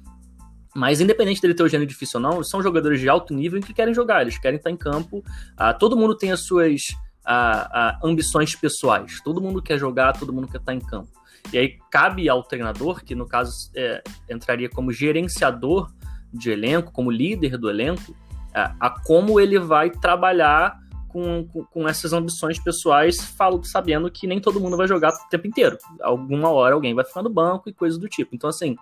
[0.75, 3.75] Mas independente dele ter o gênio difícil ou não, são jogadores de alto nível que
[3.75, 5.19] querem jogar, eles querem estar em campo.
[5.19, 6.87] Uh, todo mundo tem as suas
[7.25, 9.21] a, a ambições pessoais.
[9.23, 11.11] Todo mundo quer jogar, todo mundo quer estar em campo.
[11.53, 15.91] E aí cabe ao treinador, que no caso é, entraria como gerenciador
[16.33, 18.15] de elenco, como líder do elenco,
[18.55, 24.41] a, a como ele vai trabalhar com, com, essas ambições pessoais, falo sabendo que nem
[24.41, 25.77] todo mundo vai jogar o tempo inteiro.
[26.01, 28.35] Alguma hora alguém vai ficar no banco e coisas do tipo.
[28.35, 28.77] Então, assim,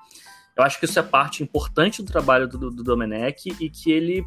[0.56, 4.24] eu acho que isso é parte importante do trabalho do, do Domenech e que ele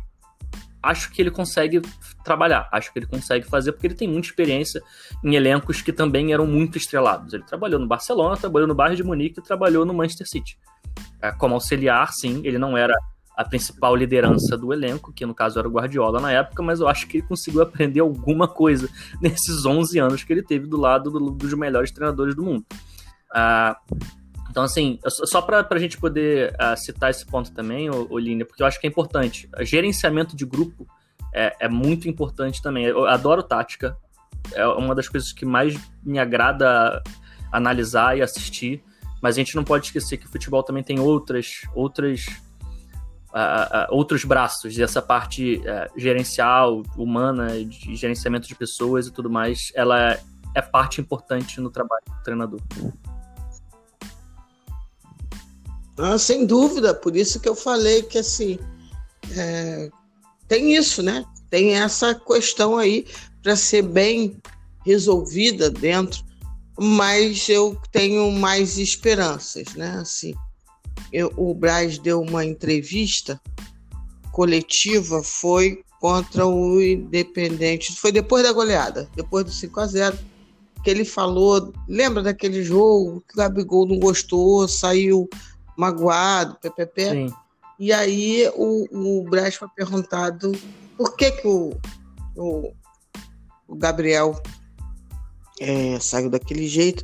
[0.84, 1.82] acho que ele consegue
[2.24, 4.84] trabalhar, acho que ele consegue fazer, porque ele tem muita experiência
[5.24, 7.34] em elencos que também eram muito estrelados.
[7.34, 10.58] Ele trabalhou no Barcelona, trabalhou no Bayern de Munique trabalhou no Manchester City.
[11.22, 12.93] É, como auxiliar, sim, ele não era
[13.36, 16.88] a principal liderança do elenco, que no caso era o Guardiola na época, mas eu
[16.88, 18.89] acho que ele conseguiu aprender alguma coisa
[19.22, 22.65] nesses 11 anos que ele teve do lado do, dos melhores treinadores do mundo.
[23.32, 24.13] Uh,
[24.49, 28.67] então, assim, só para a gente poder uh, citar esse ponto também, Olinda, porque eu
[28.67, 29.49] acho que é importante.
[29.62, 30.88] Gerenciamento de grupo
[31.34, 32.86] é, é, muito importante também.
[32.86, 33.97] Eu adoro tática,
[34.53, 37.01] é uma das coisas que mais me agrada
[37.51, 38.84] analisar e assistir,
[39.21, 42.25] mas a gente não pode esquecer que o futebol também tem outras, outras
[43.34, 49.27] Uh, uh, outros braços, essa parte uh, gerencial, humana, de gerenciamento de pessoas e tudo
[49.27, 50.19] mais, ela
[50.53, 52.60] é parte importante no trabalho do treinador.
[55.97, 58.58] Ah, sem dúvida, por isso que eu falei que assim
[59.36, 59.89] é,
[60.47, 61.23] tem isso, né?
[61.49, 63.06] Tem essa questão aí
[63.41, 64.38] para ser bem
[64.86, 66.23] resolvida dentro,
[66.79, 69.97] mas eu tenho mais esperanças, né?
[70.01, 70.34] Assim,
[71.12, 73.39] eu, o Braz deu uma entrevista
[74.32, 80.17] coletiva, foi contra o Independente, foi depois da goleada, depois do 5 a 0
[80.84, 85.29] que ele falou, lembra daquele jogo que o Gabigol não gostou, saiu
[85.78, 87.10] magoado, PPP.
[87.10, 87.34] Sim.
[87.80, 90.52] E aí o, o Braz foi perguntado
[90.96, 91.76] por que, que o,
[92.36, 92.74] o,
[93.68, 94.42] o Gabriel
[95.60, 97.04] é, saiu daquele jeito.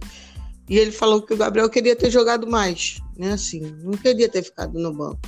[0.67, 3.33] E ele falou que o Gabriel queria ter jogado mais, né?
[3.33, 5.19] Assim, não queria ter ficado no banco.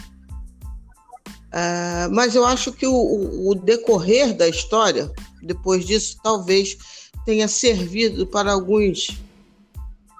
[1.51, 5.11] Uh, mas eu acho que o, o, decorrer da história,
[5.43, 6.77] depois disso, talvez
[7.25, 9.19] tenha servido para alguns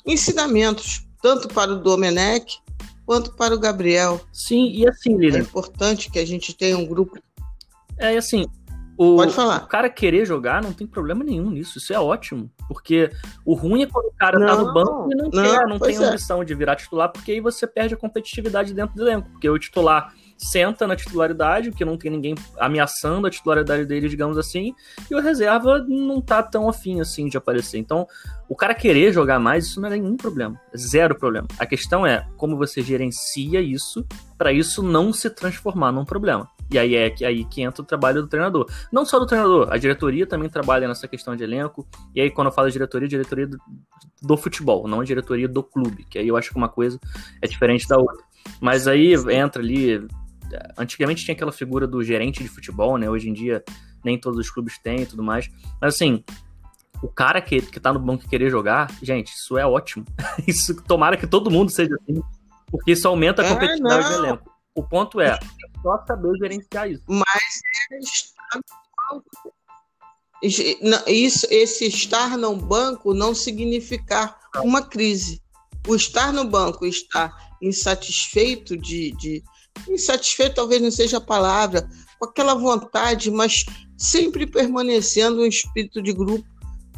[0.06, 2.60] ensinamentos, tanto para o Domenech
[3.06, 4.22] quanto para o Gabriel.
[4.32, 5.40] Sim, e assim, Lilian.
[5.40, 7.20] É importante que a gente tenha um grupo.
[7.98, 8.46] É, assim,
[8.98, 9.64] o, Pode falar.
[9.64, 11.80] O cara querer jogar não tem problema nenhum nisso.
[11.80, 12.52] Isso é ótimo.
[12.68, 13.10] Porque
[13.44, 15.80] o ruim é quando o cara não, tá no banco e não, não quer, não
[15.80, 16.04] tem é.
[16.04, 19.28] ambição de virar titular, porque aí você perde a competitividade dentro do elenco.
[19.32, 24.38] Porque o titular senta na titularidade, porque não tem ninguém ameaçando a titularidade dele, digamos
[24.38, 24.74] assim,
[25.10, 27.78] e o reserva não tá tão afim assim de aparecer.
[27.78, 28.08] Então,
[28.50, 31.48] o cara querer jogar mais, isso não é nenhum problema, é zero problema.
[31.60, 34.06] A questão é como você gerencia isso
[34.38, 36.50] para isso não se transformar num problema.
[36.72, 38.66] E aí é que, aí que entra o trabalho do treinador.
[38.92, 41.86] Não só do treinador, a diretoria também trabalha nessa questão de elenco.
[42.16, 43.58] E aí, quando eu falo diretoria, diretoria do,
[44.22, 46.98] do futebol, não a diretoria do clube, que aí eu acho que uma coisa
[47.42, 48.24] é diferente da outra.
[48.62, 50.08] Mas aí entra ali
[50.78, 53.10] Antigamente tinha aquela figura do gerente de futebol, né?
[53.10, 53.64] Hoje em dia
[54.04, 55.50] nem todos os clubes têm e tudo mais.
[55.80, 56.24] Mas assim,
[57.02, 60.06] o cara que, que tá no banco querer jogar, gente, isso é ótimo.
[60.48, 62.22] isso tomara que todo mundo seja assim,
[62.68, 64.52] porque isso aumenta a é, competitividade é, do elenco.
[64.74, 65.38] O ponto é
[65.82, 67.04] só saber gerenciar isso.
[67.08, 67.62] Mas
[71.08, 75.42] isso, esse estar no banco não significar uma crise.
[75.88, 79.44] O estar no banco e estar insatisfeito de, de,
[79.88, 81.88] insatisfeito talvez não seja a palavra,
[82.20, 83.66] com aquela vontade, mas
[83.98, 86.48] sempre permanecendo um espírito de grupo,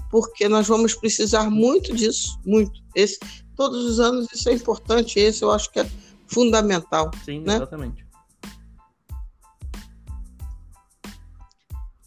[0.09, 2.81] porque nós vamos precisar muito disso, muito.
[2.95, 3.19] Esse,
[3.55, 5.89] todos os anos isso é importante, esse eu acho que é
[6.27, 7.11] fundamental.
[7.25, 7.55] Sim, né?
[7.55, 8.05] exatamente.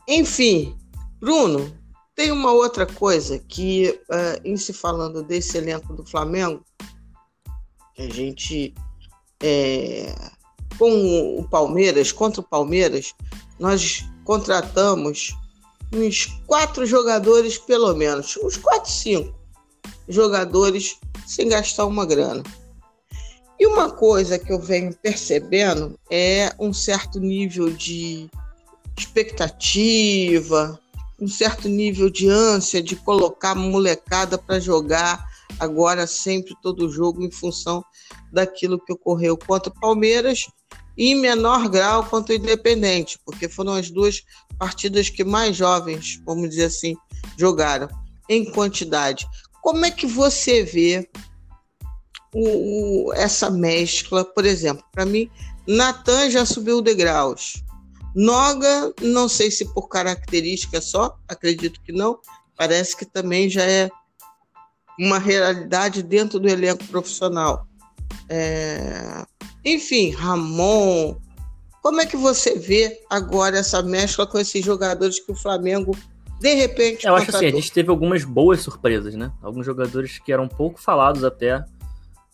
[0.09, 0.77] Enfim,
[1.19, 1.77] Bruno,
[2.15, 6.65] tem uma outra coisa que, uh, em se falando desse elenco do Flamengo,
[7.95, 8.75] que a gente
[9.43, 10.15] é,
[10.79, 13.15] com o Palmeiras, contra o Palmeiras,
[13.59, 15.35] nós contratamos
[15.93, 19.35] uns quatro jogadores, pelo menos, uns quatro, cinco
[20.09, 22.43] jogadores sem gastar uma grana.
[23.59, 28.29] E uma coisa que eu venho percebendo é um certo nível de
[28.99, 30.79] expectativa,
[31.19, 35.25] um certo nível de ânsia de colocar molecada para jogar
[35.59, 37.83] agora sempre todo jogo em função
[38.31, 40.47] daquilo que ocorreu contra o Palmeiras
[40.97, 44.23] em menor grau contra o Independente, porque foram as duas
[44.59, 46.97] partidas que mais jovens, vamos dizer assim,
[47.39, 47.89] jogaram
[48.29, 49.29] em quantidade.
[49.61, 51.09] Como é que você vê
[52.35, 54.25] o, o, essa mescla?
[54.25, 55.31] Por exemplo, para mim,
[55.67, 57.63] Natan já subiu degraus.
[58.15, 62.19] Noga, não sei se por característica só, acredito que não,
[62.57, 63.91] parece que também já é
[64.99, 67.67] uma realidade dentro do elenco profissional.
[68.29, 69.25] É...
[69.67, 71.17] Enfim, Ramon.
[71.83, 75.97] Como é que você vê agora essa mescla com esses jogadores que o Flamengo
[76.41, 77.07] de repente.
[77.07, 79.33] Eu acho assim, a gente teve algumas boas surpresas, né?
[79.43, 81.65] Alguns jogadores que eram pouco falados até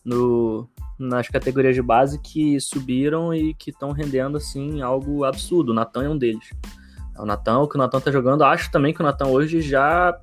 [0.05, 0.69] no,
[0.99, 5.71] nas categorias de base que subiram e que estão rendendo assim algo absurdo.
[5.71, 6.51] O Natan é um deles.
[7.17, 10.19] O Natan, o que o Natan tá jogando, acho também que o Natan hoje já,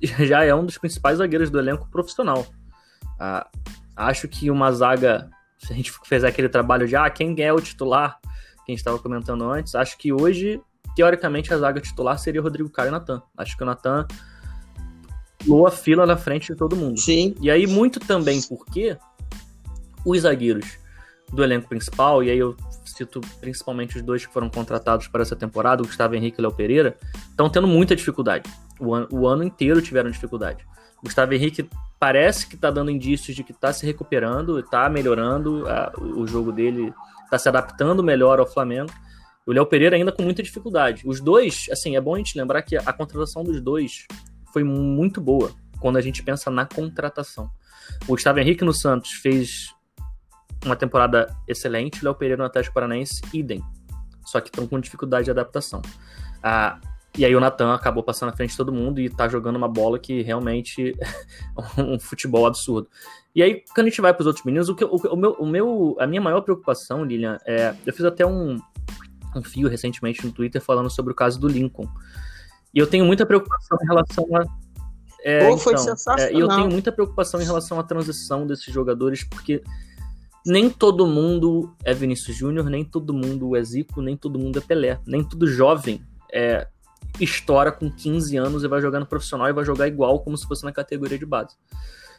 [0.02, 2.44] já é um dos principais zagueiros do elenco profissional.
[3.20, 3.46] Ah,
[3.94, 5.30] acho que uma zaga,
[5.64, 8.78] se a gente fizer aquele trabalho de ah, quem é o titular, que a gente
[8.78, 10.60] estava comentando antes, acho que hoje,
[10.96, 13.22] teoricamente, a zaga titular seria o Rodrigo Caio e o Natan.
[13.36, 14.06] Acho que o Natan
[15.38, 16.98] pulou a fila na frente de todo mundo.
[16.98, 17.34] Sim.
[17.40, 18.96] E aí, muito também porque
[20.04, 20.78] os zagueiros
[21.32, 25.34] do elenco principal, e aí eu cito principalmente os dois que foram contratados para essa
[25.34, 26.96] temporada, o Gustavo Henrique e o Léo Pereira,
[27.30, 28.50] estão tendo muita dificuldade.
[28.78, 30.66] O ano, o ano inteiro tiveram dificuldade.
[31.02, 35.92] Gustavo Henrique parece que está dando indícios de que está se recuperando, está melhorando, a,
[35.98, 36.92] o jogo dele
[37.24, 38.92] está se adaptando melhor ao Flamengo.
[39.44, 41.02] O Léo Pereira ainda com muita dificuldade.
[41.04, 44.06] Os dois, assim, é bom a gente lembrar que a contratação dos dois
[44.52, 47.50] foi muito boa quando a gente pensa na contratação.
[48.04, 49.74] O Gustavo Henrique no Santos fez
[50.64, 53.60] uma temporada excelente, o Léo Pereira no Atlético Paranaense, idem.
[54.24, 55.82] Só que estão com dificuldade de adaptação.
[56.40, 56.78] Ah,
[57.16, 59.68] e aí o Natan acabou passando à frente de todo mundo e tá jogando uma
[59.68, 61.06] bola que realmente é
[61.82, 62.88] um futebol absurdo.
[63.34, 65.32] E aí, quando a gente vai para os outros meninos, o, que, o, o, meu,
[65.32, 67.74] o meu, a minha maior preocupação, Lilian, é.
[67.84, 68.58] Eu fiz até um,
[69.34, 71.88] um fio recentemente no Twitter falando sobre o caso do Lincoln.
[72.74, 74.44] E eu tenho muita preocupação em relação a.
[75.24, 76.26] É, Pô, foi então, sensacional.
[76.26, 79.62] É, e eu tenho muita preocupação em relação à transição desses jogadores, porque
[80.44, 84.62] nem todo mundo é Vinícius Júnior, nem todo mundo é Zico, nem todo mundo é
[84.62, 84.98] Pelé.
[85.06, 86.66] Nem todo jovem é,
[87.20, 90.46] estoura com 15 anos e vai jogar no profissional e vai jogar igual como se
[90.46, 91.56] fosse na categoria de base.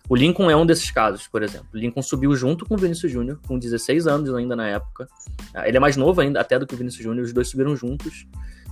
[0.10, 1.67] O Lincoln é um desses casos, por exemplo.
[1.73, 5.08] O Lincoln subiu junto com o Vinícius Júnior, com 16 anos ainda na época.
[5.53, 7.75] Ah, ele é mais novo ainda, até do que o Vinícius Júnior, os dois subiram
[7.75, 8.27] juntos.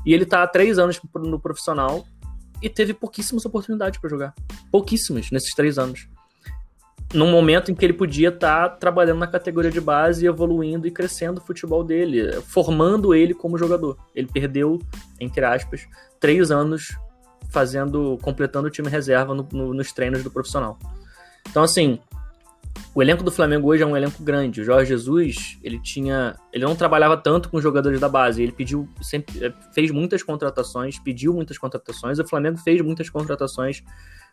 [0.05, 2.05] E ele tá há três anos no profissional
[2.61, 4.33] e teve pouquíssimas oportunidades para jogar.
[4.69, 6.07] Pouquíssimas nesses três anos
[7.13, 10.91] num momento em que ele podia estar tá trabalhando na categoria de base, evoluindo e
[10.91, 13.97] crescendo o futebol dele, formando ele como jogador.
[14.15, 14.79] Ele perdeu,
[15.19, 15.87] entre aspas,
[16.19, 16.95] três anos
[17.49, 20.79] fazendo, completando o time reserva no, no, nos treinos do profissional.
[21.49, 21.99] Então, assim,
[22.93, 24.61] o elenco do Flamengo hoje é um elenco grande.
[24.61, 28.41] O Jorge Jesus, ele tinha, ele não trabalhava tanto com os jogadores da base.
[28.43, 32.19] Ele pediu, sempre fez muitas contratações, pediu muitas contratações.
[32.19, 33.83] O Flamengo fez muitas contratações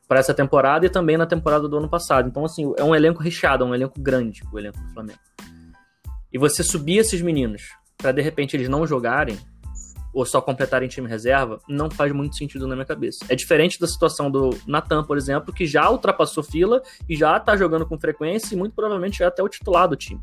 [0.09, 2.29] para essa temporada e também na temporada do ano passado.
[2.29, 5.19] Então, assim, é um elenco recheado, é um elenco grande, o elenco do Flamengo.
[6.33, 7.63] E você subir esses meninos
[7.97, 9.39] para de repente eles não jogarem
[10.13, 13.25] ou só completarem time reserva, não faz muito sentido na minha cabeça.
[13.29, 17.57] É diferente da situação do Natan, por exemplo, que já ultrapassou fila e já tá
[17.57, 20.21] jogando com frequência e muito provavelmente é até o titular do time.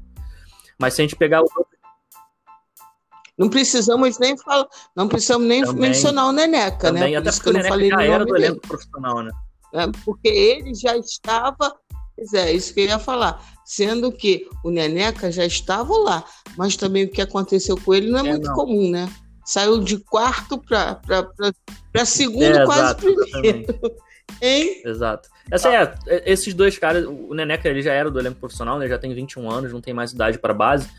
[0.80, 1.48] Mas se a gente pegar o
[3.38, 7.22] não precisamos nem falar, não precisamos nem também, mencionar o Neneca, também, né?
[7.22, 9.32] Por até porque o Neneca já era do elenco profissional, né?
[9.76, 9.92] Né?
[10.04, 11.76] porque ele já estava.
[12.16, 13.44] Pois é, isso que eu ia falar.
[13.66, 16.24] Sendo que o Neneca já estava lá,
[16.58, 18.56] mas também o que aconteceu com ele não é, é muito não.
[18.56, 19.10] comum, né?
[19.46, 23.80] Saiu de quarto para segundo, é, quase exato, primeiro.
[24.42, 24.82] Hein?
[24.84, 25.30] Exato.
[25.52, 28.88] Essa é, esses dois caras, o Neneca ele já era do elenco profissional, né?
[28.88, 30.90] Já tem 21 anos, não tem mais idade para base,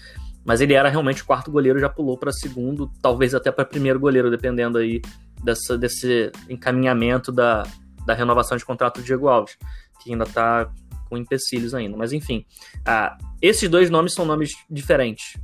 [0.45, 3.99] mas ele era realmente o quarto goleiro, já pulou para segundo, talvez até para primeiro
[3.99, 5.03] goleiro, dependendo aí
[5.43, 7.65] dessa, desse encaminhamento da,
[8.07, 9.59] da renovação de contrato do Diego Alves,
[10.01, 10.71] que ainda está
[11.09, 11.97] com empecilhos ainda.
[11.97, 12.47] Mas enfim,
[12.85, 15.37] ah, esses dois nomes são nomes diferentes.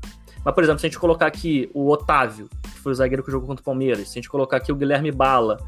[0.45, 3.31] Mas, por exemplo, se a gente colocar aqui o Otávio, que foi o zagueiro que
[3.31, 5.59] jogou contra o Palmeiras, se a gente colocar aqui o Guilherme Bala,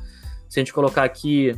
[0.48, 1.54] se a gente colocar aqui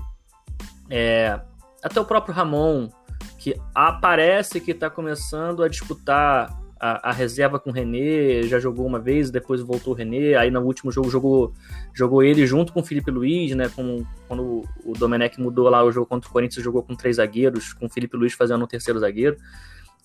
[0.91, 1.41] é,
[1.83, 2.91] até o próprio Ramon,
[3.39, 8.87] que aparece que está começando a disputar a, a, reserva com o René, já jogou
[8.87, 11.53] uma vez, depois voltou o René, aí no último jogo jogou,
[11.95, 13.69] jogou ele junto com o Felipe Luiz, né?
[13.69, 17.73] Com, quando o Domenech mudou lá o jogo contra o Corinthians, jogou com três zagueiros,
[17.73, 19.37] com o Felipe Luiz fazendo um terceiro zagueiro.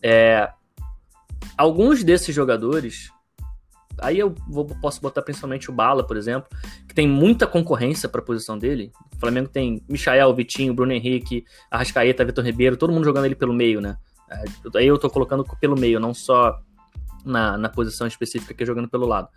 [0.01, 0.49] É,
[1.57, 3.11] alguns desses jogadores,
[3.99, 6.49] aí eu vou, posso botar principalmente o Bala, por exemplo,
[6.87, 8.91] que tem muita concorrência para a posição dele.
[9.15, 13.53] O Flamengo tem Michael, Vitinho, Bruno Henrique, Arrascaeta, Vitor Ribeiro, todo mundo jogando ele pelo
[13.53, 13.97] meio, né?
[14.31, 16.59] É, aí eu tô colocando pelo meio, não só
[17.25, 19.27] na, na posição específica que é jogando pelo lado.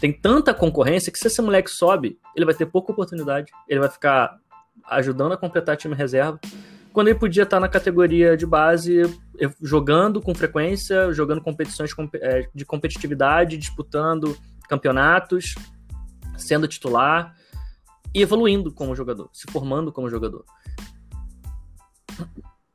[0.00, 3.88] Tem tanta concorrência que se esse moleque sobe, ele vai ter pouca oportunidade, ele vai
[3.88, 4.38] ficar
[4.86, 6.38] ajudando a completar time reserva,
[6.92, 9.02] quando ele podia estar na categoria de base,
[9.60, 11.90] jogando com frequência, jogando competições
[12.20, 14.36] é, de competitividade, disputando
[14.68, 15.56] campeonatos,
[16.36, 17.34] sendo titular
[18.14, 20.44] e evoluindo como jogador, se formando como jogador.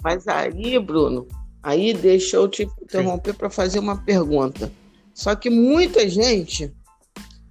[0.03, 1.25] Mas aí, Bruno,
[1.61, 4.71] Aí deixa eu te interromper para fazer uma pergunta.
[5.13, 6.73] Só que muita gente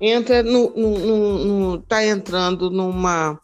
[0.01, 3.39] entra no, no, no, no, tá entrando numa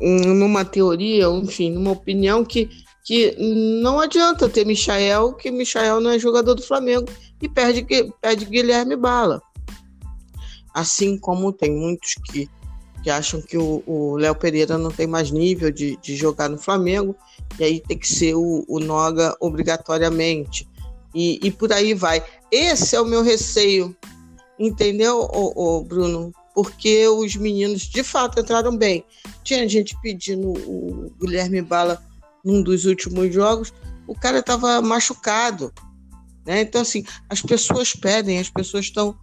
[0.00, 2.68] numa teoria, enfim, numa opinião que,
[3.04, 3.34] que
[3.80, 7.06] não adianta ter Michael, que Michael não é jogador do Flamengo
[7.40, 7.86] e perde,
[8.20, 9.40] perde Guilherme Bala.
[10.74, 12.46] Assim como tem muitos que,
[13.06, 17.14] que acham que o Léo Pereira não tem mais nível de, de jogar no Flamengo,
[17.56, 20.68] e aí tem que ser o, o Noga obrigatoriamente.
[21.14, 22.20] E, e por aí vai.
[22.50, 23.96] Esse é o meu receio,
[24.58, 26.32] entendeu, ô, ô Bruno?
[26.52, 29.04] porque os meninos de fato entraram bem.
[29.44, 32.02] Tinha gente pedindo o Guilherme Bala
[32.44, 33.72] num dos últimos jogos,
[34.04, 35.72] o cara estava machucado.
[36.44, 36.62] Né?
[36.62, 39.16] Então, assim, as pessoas pedem, as pessoas estão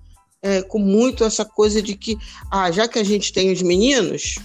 [0.44, 2.18] é, com muito essa coisa de que,
[2.52, 4.36] ah, já que a gente tem os meninos,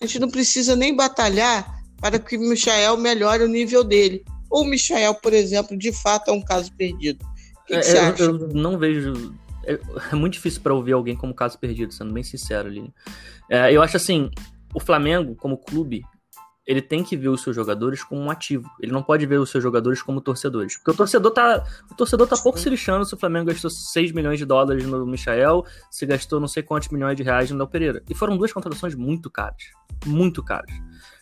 [0.00, 4.24] a gente não precisa nem batalhar para que o Michael melhore o nível dele.
[4.48, 7.22] Ou o Michael, por exemplo, de fato é um caso perdido.
[7.62, 8.22] O que, é, que você eu, acha?
[8.22, 9.34] Eu não vejo
[9.68, 9.78] é,
[10.12, 12.90] é muito difícil para ouvir alguém como caso perdido, sendo bem sincero ali.
[13.50, 14.30] É, eu acho assim,
[14.72, 16.02] o Flamengo, como clube,
[16.68, 18.70] ele tem que ver os seus jogadores como um ativo.
[18.78, 20.76] Ele não pode ver os seus jogadores como torcedores.
[20.76, 24.12] Porque o torcedor tá, o torcedor tá pouco se lixando se o Flamengo gastou 6
[24.12, 27.68] milhões de dólares no Michael, se gastou não sei quantos milhões de reais no Léo
[27.68, 28.02] Pereira.
[28.06, 29.62] E foram duas contratações muito caras.
[30.04, 30.70] Muito caras.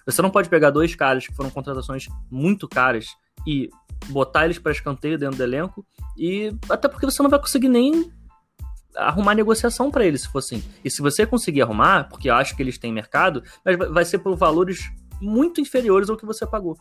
[0.04, 3.06] Você não pode pegar dois caras que foram contratações muito caras
[3.46, 3.70] e
[4.08, 5.86] botar eles para escanteio dentro do elenco.
[6.18, 8.10] E até porque você não vai conseguir nem
[8.96, 10.60] arrumar negociação para eles, se for assim.
[10.84, 14.18] E se você conseguir arrumar, porque eu acho que eles têm mercado, mas vai ser
[14.18, 14.90] por valores
[15.20, 16.76] muito inferiores ao que você pagou.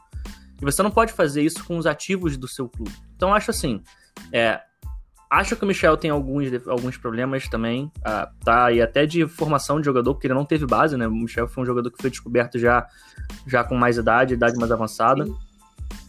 [0.61, 2.93] E você não pode fazer isso com os ativos do seu clube.
[3.15, 3.81] Então acho assim,
[4.31, 4.61] é,
[5.29, 8.71] acho que o Michel tem alguns, alguns problemas também, ah, tá?
[8.71, 11.07] E até de formação de jogador, porque ele não teve base, né?
[11.07, 12.87] O Michel foi um jogador que foi descoberto já,
[13.45, 15.27] já com mais idade, idade mais avançada.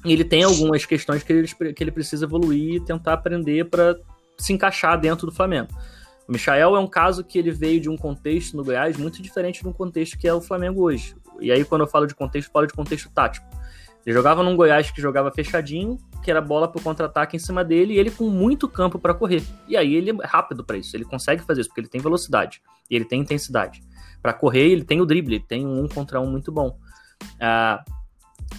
[0.05, 3.97] E ele tem algumas questões que ele, que ele precisa evoluir e tentar aprender para
[4.39, 5.69] se encaixar dentro do Flamengo.
[6.29, 9.63] O Michael é um caso que ele veio de um contexto no Goiás muito diferente
[9.63, 11.15] de um contexto que é o Flamengo hoje.
[11.41, 13.47] E aí, quando eu falo de contexto, eu falo de contexto tático.
[14.05, 17.95] Ele jogava num Goiás que jogava fechadinho, que era bola para contra-ataque em cima dele,
[17.95, 19.43] e ele com muito campo para correr.
[19.67, 22.63] E aí ele é rápido para isso, ele consegue fazer isso, porque ele tem velocidade
[22.89, 23.83] e ele tem intensidade.
[24.23, 26.79] Para correr, ele tem o drible, ele tem um, um contra um muito bom.
[27.41, 27.85] Ah,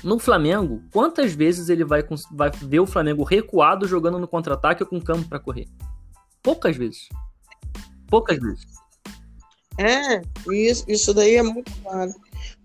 [0.03, 4.89] no Flamengo, quantas vezes ele vai, vai ver o Flamengo recuado jogando no contra-ataque ou
[4.89, 5.67] com campo para correr?
[6.43, 7.07] Poucas vezes.
[8.07, 8.65] Poucas vezes.
[9.77, 10.21] É,
[10.51, 12.11] isso, isso daí é muito claro.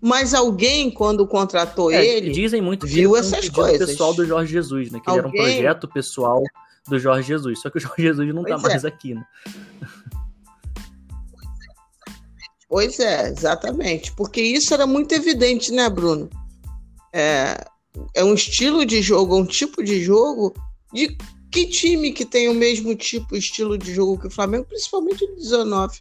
[0.01, 3.89] Mas alguém, quando contratou é, ele, dizem muito viu essas coisas.
[3.89, 4.99] pessoal do Jorge Jesus, né?
[4.99, 5.31] Que alguém...
[5.31, 6.43] ele era um projeto pessoal
[6.87, 7.61] do Jorge Jesus.
[7.61, 8.71] Só que o Jorge Jesus não tá pois tá é.
[8.71, 9.25] mais aqui, né?
[12.67, 14.11] Pois é, exatamente.
[14.13, 16.27] Porque isso era muito evidente, né, Bruno?
[17.13, 17.63] É,
[18.15, 20.55] é um estilo de jogo, um tipo de jogo
[20.91, 21.15] de
[21.51, 25.35] que time que tem o mesmo tipo, estilo de jogo que o Flamengo, principalmente o
[25.35, 25.99] 19.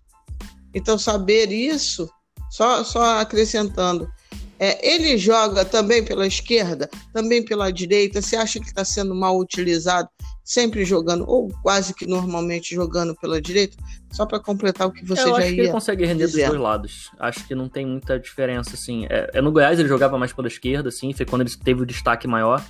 [0.75, 2.11] Então, saber isso,
[2.53, 4.13] só, só acrescentando,
[4.59, 8.21] é, ele joga também pela esquerda, também pela direita.
[8.21, 10.07] Você acha que está sendo mal utilizado,
[10.45, 13.75] sempre jogando, ou quase que normalmente jogando pela direita?
[14.13, 15.55] Só para completar o que você Eu já acho ia.
[15.55, 16.43] Que ele consegue render dizer.
[16.43, 17.11] dos dois lados.
[17.19, 19.07] Acho que não tem muita diferença, assim.
[19.09, 21.87] É, é, no Goiás ele jogava mais pela esquerda, assim, foi quando ele teve o
[21.87, 22.63] destaque maior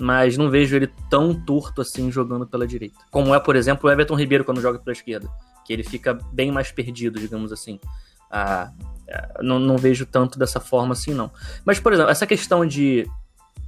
[0.00, 2.96] mas não vejo ele tão torto assim jogando pela direita.
[3.10, 5.28] Como é, por exemplo, o Everton Ribeiro quando joga pela esquerda,
[5.66, 7.80] que ele fica bem mais perdido, digamos assim.
[8.30, 8.97] Ah, é,
[9.40, 11.30] não, não vejo tanto dessa forma assim, não.
[11.64, 13.08] Mas, por exemplo, essa questão de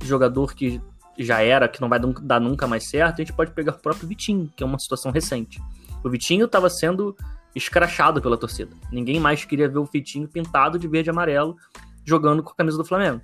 [0.02, 0.80] jogador que
[1.18, 4.08] já era, que não vai dar nunca mais certo, a gente pode pegar o próprio
[4.08, 5.60] Vitinho, que é uma situação recente.
[6.02, 7.16] O Vitinho estava sendo
[7.54, 8.74] escrachado pela torcida.
[8.90, 11.56] Ninguém mais queria ver o Vitinho pintado de verde e amarelo
[12.04, 13.20] jogando com a camisa do Flamengo.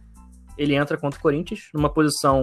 [0.58, 2.40] Ele entra contra o Corinthians numa posição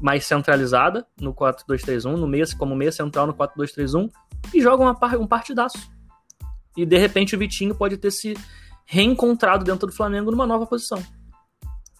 [0.00, 4.10] mais centralizada no 4-2-3-1, no meia, como meia central no 4-2-3-1,
[4.52, 5.90] e joga uma, um partidaço.
[6.76, 8.34] E de repente o Vitinho pode ter se
[8.86, 11.02] reencontrado dentro do Flamengo numa nova posição.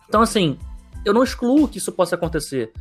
[0.08, 0.58] Então, assim,
[1.04, 2.72] eu não excluo que isso possa acontecer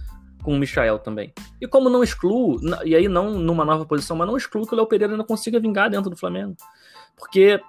[0.43, 1.34] com o Michael também.
[1.60, 4.78] E como não excluo, e aí não numa nova posição, mas não excluo que o
[4.78, 6.56] Léo Pereira não consiga vingar dentro do Flamengo.
[7.18, 7.60] Porque,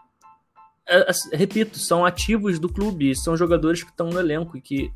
[0.86, 4.92] é, é, repito, são ativos do clube, são jogadores que estão no elenco e que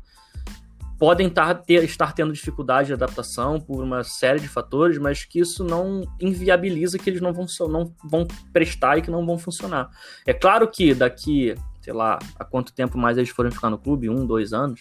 [1.01, 5.39] podem tar, ter, estar tendo dificuldade de adaptação por uma série de fatores, mas que
[5.39, 9.89] isso não inviabiliza que eles não vão, não vão prestar e que não vão funcionar.
[10.27, 14.11] É claro que daqui, sei lá, a quanto tempo mais eles forem ficar no clube,
[14.11, 14.79] um, dois anos,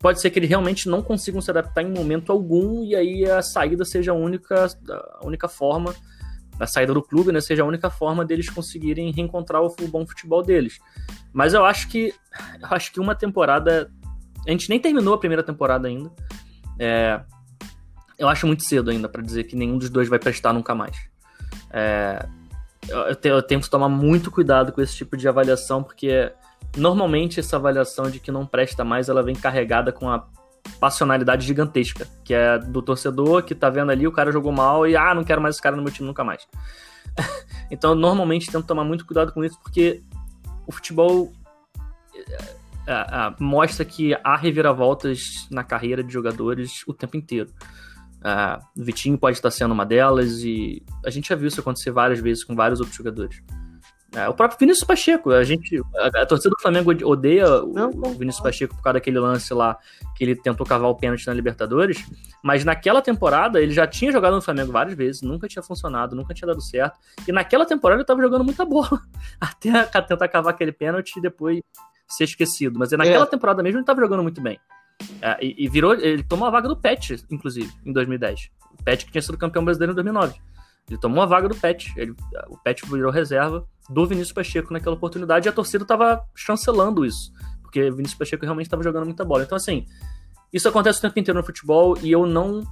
[0.00, 3.40] pode ser que eles realmente não consigam se adaptar em momento algum e aí a
[3.40, 4.66] saída seja a única,
[5.20, 5.94] a única forma,
[6.58, 10.42] a saída do clube, né, seja a única forma deles conseguirem reencontrar o bom futebol
[10.42, 10.80] deles.
[11.32, 12.12] Mas eu acho que
[12.60, 13.88] eu acho que uma temporada
[14.46, 16.10] a gente nem terminou a primeira temporada ainda.
[16.78, 17.20] É,
[18.18, 20.96] eu acho muito cedo ainda para dizer que nenhum dos dois vai prestar nunca mais.
[21.70, 22.26] É,
[22.88, 26.32] eu, eu, tento tomar muito cuidado com esse tipo de avaliação, porque
[26.76, 30.26] normalmente essa avaliação de que não presta mais, ela vem carregada com a
[30.78, 34.96] passionalidade gigantesca, que é do torcedor que tá vendo ali, o cara jogou mal e,
[34.96, 36.46] ah, não quero mais esse cara no meu time nunca mais.
[37.70, 40.02] então, eu normalmente tento tomar muito cuidado com isso, porque
[40.66, 41.32] o futebol
[43.38, 47.50] mostra que há reviravoltas na carreira de jogadores o tempo inteiro.
[48.76, 52.20] o Vitinho pode estar sendo uma delas e a gente já viu isso acontecer várias
[52.20, 53.42] vezes com vários outros jogadores.
[54.28, 55.82] O próprio Vinícius Pacheco, a gente.
[55.96, 59.76] A, a torcida do Flamengo odeia não, o Vinícius Pacheco por causa daquele lance lá
[60.16, 62.04] que ele tentou cavar o pênalti na Libertadores.
[62.42, 66.32] Mas naquela temporada ele já tinha jogado no Flamengo várias vezes, nunca tinha funcionado, nunca
[66.32, 66.96] tinha dado certo.
[67.26, 69.00] E naquela temporada ele tava jogando muita bola.
[69.40, 71.60] Até tentar cavar aquele pênalti e depois
[72.16, 72.78] ser esquecido.
[72.78, 73.28] Mas naquela é.
[73.28, 74.58] temporada mesmo ele tava jogando muito bem.
[75.20, 75.94] É, e, e, virou.
[75.94, 78.50] Ele tomou a vaga do Pet, inclusive, em 2010.
[78.78, 80.40] O Pet que tinha sido campeão brasileiro em 2009.
[80.88, 81.92] Ele tomou a vaga do Pet.
[81.96, 82.14] Ele,
[82.48, 87.32] o Pet virou reserva do Vinícius Pacheco naquela oportunidade e a torcida estava chancelando isso.
[87.62, 89.42] Porque o Vinícius Pacheco realmente estava jogando muita bola.
[89.42, 89.86] Então, assim,
[90.52, 92.62] isso acontece o tempo inteiro no futebol e eu não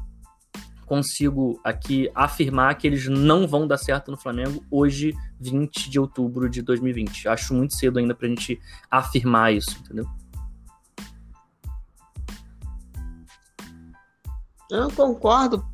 [0.93, 6.51] consigo aqui afirmar que eles não vão dar certo no Flamengo hoje, 20 de outubro
[6.51, 7.29] de 2020.
[7.29, 10.07] Acho muito cedo ainda pra gente afirmar isso, entendeu?
[14.71, 15.65] Eu concordo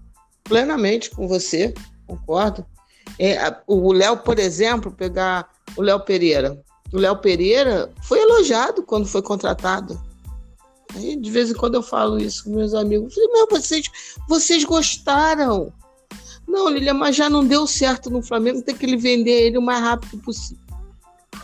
[0.45, 1.75] plenamente com você
[2.07, 2.65] concordo.
[3.19, 6.63] É, o Léo, por exemplo, pegar o Léo Pereira.
[6.93, 10.01] O Léo Pereira foi elogiado quando foi contratado.
[10.95, 13.17] Aí, de vez em quando eu falo isso com meus amigos.
[13.17, 13.87] Eu falei, meu, vocês,
[14.29, 15.73] vocês gostaram.
[16.47, 19.63] Não, Lilia, mas já não deu certo no Flamengo, tem que ele vender ele o
[19.63, 20.63] mais rápido possível.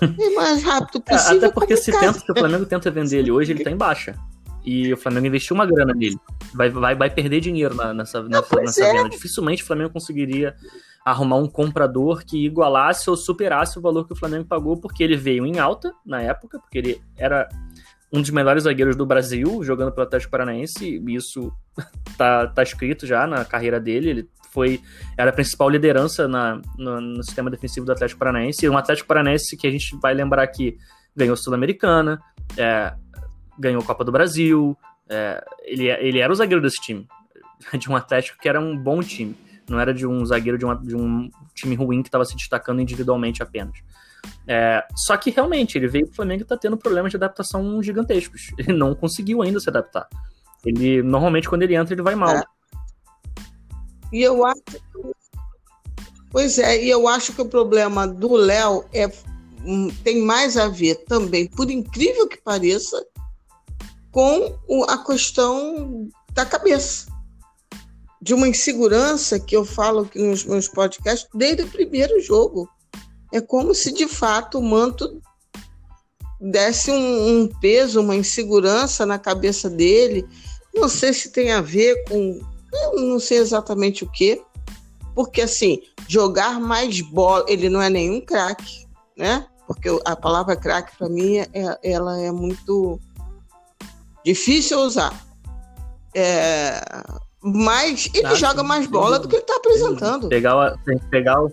[0.02, 1.36] O mais rápido é, possível.
[1.36, 4.18] Até porque se, tenta, se o Flamengo tenta vender ele hoje, ele está em baixa.
[4.64, 6.18] E o Flamengo investiu uma grana nele.
[6.54, 8.92] Vai, vai, vai perder dinheiro na, nessa, nessa, nessa é.
[8.92, 9.10] venda.
[9.10, 10.56] Dificilmente o Flamengo conseguiria
[11.04, 15.16] arrumar um comprador que igualasse ou superasse o valor que o Flamengo pagou, porque ele
[15.16, 17.46] veio em alta na época, porque ele era
[18.14, 21.52] um dos melhores zagueiros do Brasil, jogando pelo Atlético Paranaense, e isso
[22.16, 24.08] tá, tá escrito já na carreira dele.
[24.08, 24.80] Ele foi
[25.16, 28.64] era a principal liderança na, no, no sistema defensivo do Atlético Paranaense.
[28.64, 30.78] E um Atlético Paranaense que a gente vai lembrar que
[31.14, 32.20] ganhou Sul-Americana,
[32.56, 32.94] é,
[33.58, 34.78] ganhou Copa do Brasil.
[35.08, 37.08] É, ele, ele era o zagueiro desse time,
[37.76, 39.36] de um Atlético que era um bom time.
[39.68, 42.80] Não era de um zagueiro de, uma, de um time ruim que estava se destacando
[42.80, 43.76] individualmente apenas.
[44.46, 48.52] É, só que realmente ele veio pro Flamengo e está tendo problemas de adaptação gigantescos.
[48.58, 50.06] Ele não conseguiu ainda se adaptar.
[50.64, 52.36] Ele normalmente quando ele entra ele vai mal.
[52.36, 52.42] É.
[54.12, 54.62] E eu acho,
[56.30, 59.10] pois é, e eu acho que o problema do Léo é
[59.64, 63.04] hum, tem mais a ver também, por incrível que pareça,
[64.12, 64.56] com
[64.88, 67.12] a questão da cabeça.
[68.22, 72.70] De uma insegurança que eu falo aqui nos meus podcasts desde o primeiro jogo.
[73.34, 75.20] É como se de fato o manto
[76.40, 80.26] desse um, um peso, uma insegurança na cabeça dele.
[80.74, 82.40] Não sei se tem a ver com.
[82.72, 84.40] Eu não sei exatamente o que.
[85.14, 87.44] Porque, assim, jogar mais bola.
[87.48, 89.46] Ele não é nenhum craque, né?
[89.66, 91.48] Porque a palavra craque, para mim, é,
[91.82, 93.00] ela é muito
[94.24, 95.12] Difícil usar.
[96.14, 96.80] É,
[97.42, 100.28] mas ele ah, joga mais bola do que ele está apresentando.
[100.30, 100.74] Pegar,
[101.10, 101.52] pegar o,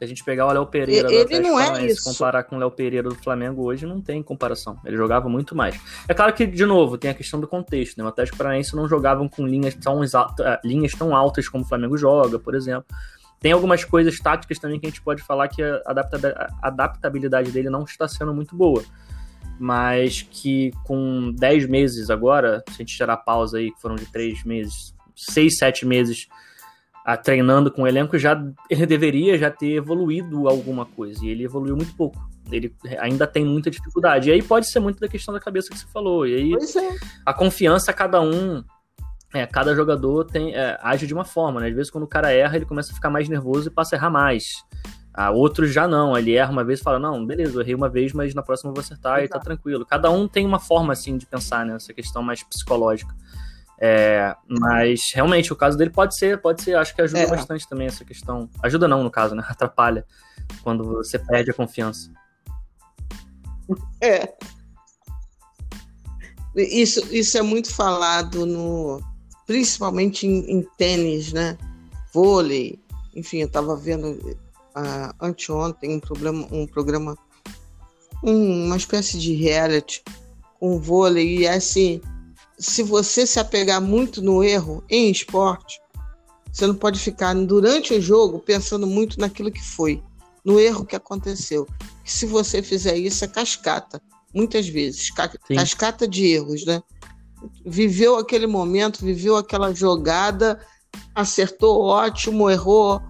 [0.00, 2.04] se a gente pegar o Léo Pereira ele não é isso.
[2.04, 4.78] comparar com o Léo Pereira do Flamengo hoje, não tem comparação.
[4.82, 5.78] Ele jogava muito mais.
[6.08, 7.98] É claro que, de novo, tem a questão do contexto.
[7.98, 8.04] Né?
[8.04, 11.98] O Atlético Paranaense não jogavam com linhas tão, é, linhas tão altas como o Flamengo
[11.98, 12.86] joga, por exemplo.
[13.38, 15.82] Tem algumas coisas táticas também que a gente pode falar que a
[16.62, 18.82] adaptabilidade dele não está sendo muito boa
[19.62, 23.94] mas que com 10 meses agora, se a gente tirar a pausa aí, que foram
[23.94, 26.28] de 3 meses, 6, 7 meses
[27.04, 31.44] a, treinando com o elenco, já ele deveria já ter evoluído alguma coisa, e ele
[31.44, 32.28] evoluiu muito pouco.
[32.50, 34.28] Ele ainda tem muita dificuldade.
[34.28, 36.26] E aí pode ser muito da questão da cabeça que você falou.
[36.26, 36.96] E aí é.
[37.24, 38.64] a confiança, cada um
[39.32, 41.68] é, cada jogador tem, é, age de uma forma, né?
[41.68, 43.96] Às vezes, quando o cara erra, ele começa a ficar mais nervoso e passa a
[43.96, 44.44] errar mais.
[45.14, 47.88] Ah, outros já não, ele erra uma vez e fala, não, beleza, eu errei uma
[47.88, 49.24] vez, mas na próxima eu vou acertar Exato.
[49.24, 49.84] e tá tranquilo.
[49.84, 53.14] Cada um tem uma forma, assim, de pensar, né, essa questão mais psicológica.
[53.80, 57.26] É, mas, realmente, o caso dele pode ser, pode ser, acho que ajuda é.
[57.26, 58.48] bastante também essa questão.
[58.62, 60.04] Ajuda não, no caso, né, atrapalha
[60.62, 62.10] quando você perde a confiança.
[64.00, 64.34] É.
[66.56, 69.00] Isso, isso é muito falado no,
[69.46, 71.56] principalmente em, em tênis, né,
[72.12, 72.80] vôlei,
[73.14, 74.12] enfim, eu tava vendo
[74.76, 77.16] uh, anteontem um, problema, um programa,
[78.22, 80.02] um, uma espécie de reality
[80.58, 81.38] com vôlei.
[81.38, 82.00] E assim,
[82.60, 85.80] se você se apegar muito no erro em esporte,
[86.52, 90.02] você não pode ficar durante o jogo pensando muito naquilo que foi,
[90.44, 91.66] no erro que aconteceu.
[92.04, 94.00] Se você fizer isso, é cascata.
[94.32, 96.80] muitas vezes, cascata de erros, né?
[97.64, 100.60] Viveu aquele momento, viveu aquela jogada,
[101.14, 103.00] acertou ótimo, errou,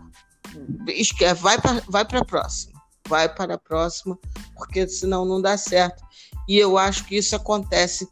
[1.41, 4.19] vai para vai a próxima, vai para a próxima,
[4.57, 6.03] porque senão não dá certo.
[6.49, 8.09] E eu acho que isso acontece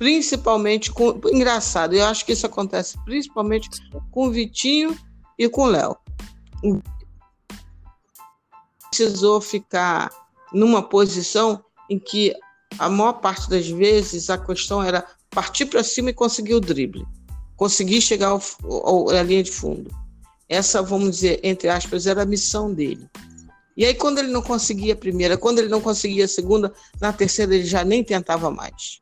[0.00, 1.20] principalmente com.
[1.30, 3.68] Engraçado, eu acho que isso acontece principalmente
[4.10, 4.98] com o Vitinho
[5.38, 5.94] e com o Léo.
[8.88, 10.10] Precisou ficar
[10.54, 12.34] numa posição em que
[12.78, 17.06] a maior parte das vezes a questão era partir para cima e conseguir o drible,
[17.54, 19.94] conseguir chegar ao, ao, à linha de fundo.
[20.48, 23.06] Essa, vamos dizer, entre aspas, era a missão dele.
[23.76, 27.12] E aí, quando ele não conseguia a primeira, quando ele não conseguia a segunda, na
[27.12, 28.98] terceira ele já nem tentava mais.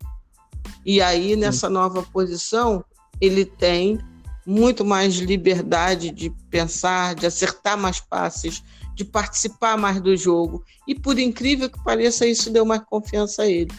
[0.85, 2.85] E aí, nessa nova posição,
[3.21, 3.99] ele tem
[4.47, 8.63] muito mais liberdade de pensar, de acertar mais passes,
[8.95, 10.65] de participar mais do jogo.
[10.87, 13.73] E por incrível que pareça, isso deu mais confiança a ele.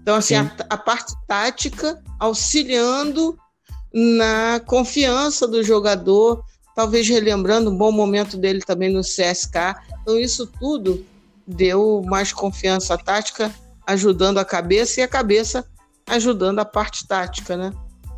[0.00, 3.36] Então, assim, a, a, parte tática auxiliando
[3.92, 6.42] na confiança do jogador,
[6.74, 9.74] talvez relembrando um bom momento dele também no CSK.
[10.02, 11.04] Então, isso tudo
[11.46, 13.52] deu mais confiança tática,
[13.86, 15.66] ajudando a cabeça e a cabeça
[16.10, 17.72] ajudando a parte tática, né?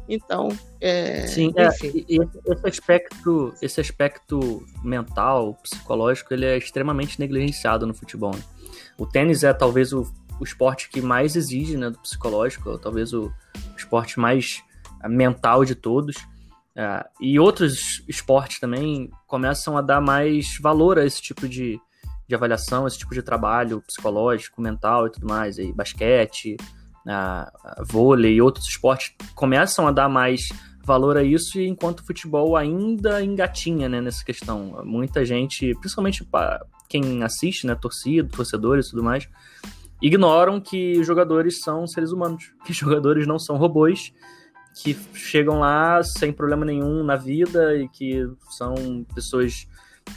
[0.09, 0.49] Então,
[0.80, 7.95] é, Sim, é, e esse aspecto, esse aspecto mental, psicológico, ele é extremamente negligenciado no
[7.95, 8.34] futebol.
[8.34, 8.43] Né?
[8.99, 10.07] O tênis é talvez o,
[10.40, 13.32] o esporte que mais exige né, do psicológico, talvez o,
[13.76, 14.62] esporte mais
[15.03, 16.16] eh, mental de todos.
[16.74, 21.78] É, e outros esportes também começam a dar mais valor a esse tipo de,
[22.26, 25.59] de avaliação, esse tipo de trabalho psicológico, mental e tudo mais.
[25.59, 26.57] Aí, basquete,
[27.07, 27.51] a,
[27.85, 30.49] vôlei e outros esportes começam a dar mais
[30.85, 34.83] valor a isso, enquanto o futebol ainda engatinha né, nessa questão.
[34.85, 36.27] Muita gente, principalmente
[36.89, 39.29] quem assiste, né, torcida, torcedores e tudo mais,
[40.01, 44.13] ignoram que os jogadores são seres humanos, que os jogadores não são robôs,
[44.83, 49.67] que chegam lá sem problema nenhum na vida e que são pessoas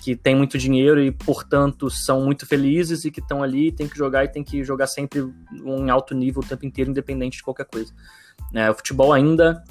[0.02, 3.98] que têm muito dinheiro e, portanto, são muito felizes e que estão ali, tem que
[3.98, 5.20] jogar e tem que jogar sempre
[5.52, 7.94] em alto nível o tempo inteiro, independente de qualquer coisa.
[8.54, 9.64] É, o futebol ainda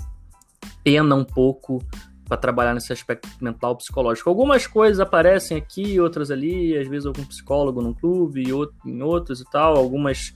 [0.83, 1.83] pena um pouco
[2.27, 4.29] para trabalhar nesse aspecto mental psicológico.
[4.29, 8.45] Algumas coisas aparecem aqui, outras ali, às vezes algum psicólogo num clube,
[8.85, 10.35] em outros e tal, algumas,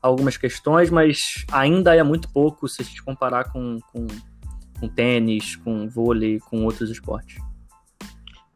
[0.00, 4.06] algumas questões, mas ainda é muito pouco se a gente comparar com, com,
[4.80, 7.36] com tênis, com vôlei, com outros esportes.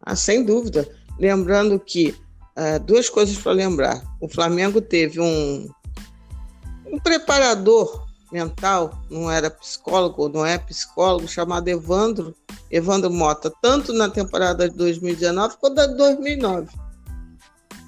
[0.03, 0.89] Ah, sem dúvida.
[1.19, 2.15] Lembrando que
[2.57, 5.69] uh, duas coisas para lembrar: o Flamengo teve um,
[6.87, 12.35] um preparador mental, não era psicólogo, não é psicólogo, chamado Evandro,
[12.71, 16.69] Evandro Mota, tanto na temporada de 2019 quanto da de 2009.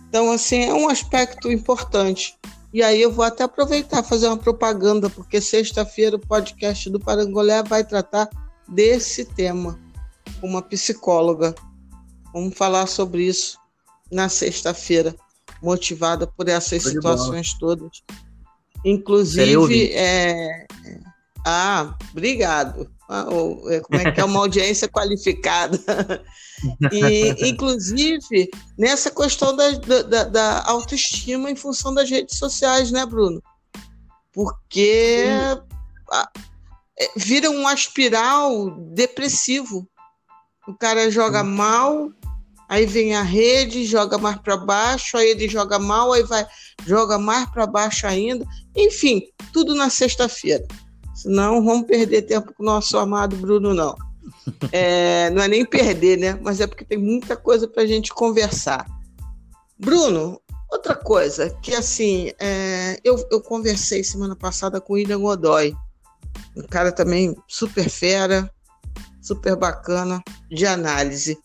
[0.08, 2.36] Então, assim, é um aspecto importante.
[2.72, 7.62] E aí eu vou até aproveitar fazer uma propaganda, porque sexta-feira o podcast do Parangolé
[7.62, 8.28] vai tratar
[8.68, 9.78] desse tema,
[10.42, 11.54] uma psicóloga.
[12.32, 13.58] Vamos falar sobre isso
[14.10, 15.14] na sexta-feira,
[15.62, 18.02] motivada por essas situações todas.
[18.84, 20.66] Inclusive, é...
[21.46, 22.90] ah, obrigado.
[23.08, 23.26] Ah,
[23.68, 25.78] é, como é que é uma audiência qualificada?
[26.92, 33.42] E, inclusive, nessa questão da, da, da, autoestima em função das redes sociais, né, Bruno?
[34.32, 35.26] Porque
[36.10, 36.30] a,
[36.98, 39.86] é, vira um aspiral depressivo.
[40.66, 42.10] O cara joga mal,
[42.72, 46.46] aí vem a rede, joga mais para baixo, aí ele joga mal, aí vai
[46.86, 48.46] joga mais para baixo ainda.
[48.74, 50.66] Enfim, tudo na sexta-feira.
[51.14, 53.94] Senão vamos perder tempo com o nosso amado Bruno, não.
[54.72, 56.38] É, não é nem perder, né?
[56.40, 58.86] Mas é porque tem muita coisa para a gente conversar.
[59.78, 65.74] Bruno, outra coisa que assim, é, eu, eu conversei semana passada com o William Godoy,
[66.56, 68.50] um cara também super fera,
[69.20, 71.38] super bacana de análise.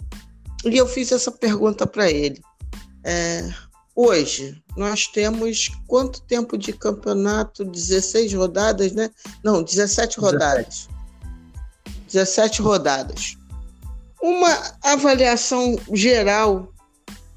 [0.71, 2.41] E eu fiz essa pergunta para ele.
[3.03, 3.49] É,
[3.95, 7.65] hoje, nós temos quanto tempo de campeonato?
[7.65, 9.09] 16 rodadas, né?
[9.43, 10.87] Não, 17 rodadas.
[12.07, 13.37] 17 rodadas.
[14.21, 16.73] Uma avaliação geral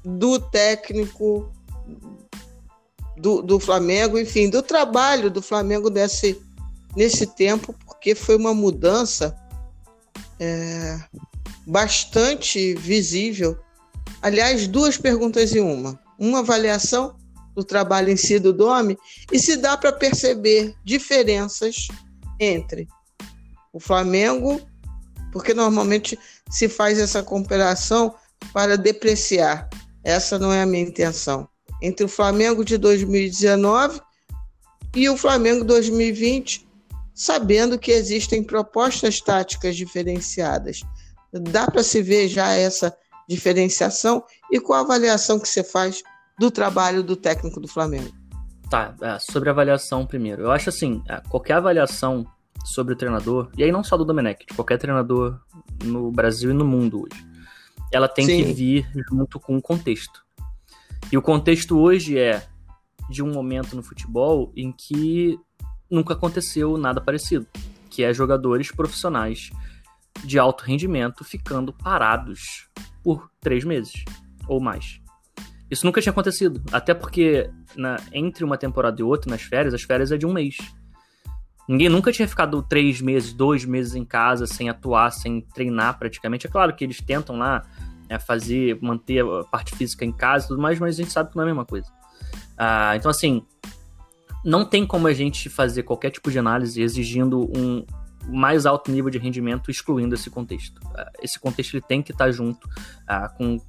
[0.03, 1.51] do técnico
[3.17, 6.41] do, do Flamengo, enfim, do trabalho do Flamengo nesse,
[6.95, 9.35] nesse tempo, porque foi uma mudança
[10.39, 10.99] é,
[11.65, 13.57] bastante visível.
[14.21, 15.99] Aliás, duas perguntas em uma.
[16.17, 17.15] Uma avaliação
[17.55, 18.97] do trabalho em si do Dome
[19.31, 21.87] e se dá para perceber diferenças
[22.39, 22.87] entre
[23.73, 24.61] o Flamengo,
[25.31, 26.17] porque normalmente
[26.49, 28.13] se faz essa comparação
[28.53, 29.69] para depreciar.
[30.03, 31.47] Essa não é a minha intenção.
[31.81, 34.01] Entre o Flamengo de 2019
[34.95, 36.67] e o Flamengo 2020,
[37.13, 40.81] sabendo que existem propostas táticas diferenciadas.
[41.33, 42.95] Dá para se ver já essa
[43.27, 46.03] diferenciação e qual a avaliação que você faz
[46.37, 48.11] do trabalho do técnico do Flamengo?
[48.69, 50.43] Tá, é, sobre a avaliação primeiro.
[50.43, 52.25] Eu acho assim, é, qualquer avaliação
[52.65, 55.39] sobre o treinador, e aí não só do Domenech, de qualquer treinador
[55.83, 57.25] no Brasil e no mundo hoje,
[57.91, 58.43] ela tem Sim.
[58.43, 60.23] que vir junto com o contexto.
[61.11, 62.45] E o contexto hoje é
[63.09, 65.37] de um momento no futebol em que
[65.89, 67.45] nunca aconteceu nada parecido,
[67.89, 69.49] que é jogadores profissionais
[70.23, 72.69] de alto rendimento ficando parados
[73.03, 74.03] por três meses
[74.47, 74.99] ou mais.
[75.69, 79.83] Isso nunca tinha acontecido, até porque na, entre uma temporada e outra, nas férias, as
[79.83, 80.57] férias é de um mês.
[81.67, 86.45] Ninguém nunca tinha ficado três meses, dois meses em casa sem atuar, sem treinar praticamente.
[86.45, 87.61] É claro que eles tentam lá
[88.09, 91.29] é, fazer, manter a parte física em casa e tudo mais, mas a gente sabe
[91.29, 91.87] que não é a mesma coisa.
[92.57, 93.45] Ah, então, assim,
[94.43, 97.85] não tem como a gente fazer qualquer tipo de análise exigindo um
[98.27, 100.81] mais alto nível de rendimento excluindo esse contexto.
[100.95, 102.69] Ah, esse contexto ele tem que estar junto
[103.07, 103.59] ah, com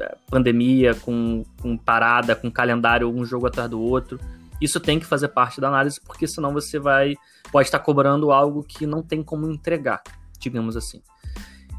[0.00, 4.18] ah, pandemia, com, com parada, com calendário, um jogo atrás do outro.
[4.60, 7.14] Isso tem que fazer parte da análise, porque senão você vai
[7.52, 10.02] pode estar cobrando algo que não tem como entregar,
[10.38, 11.02] digamos assim.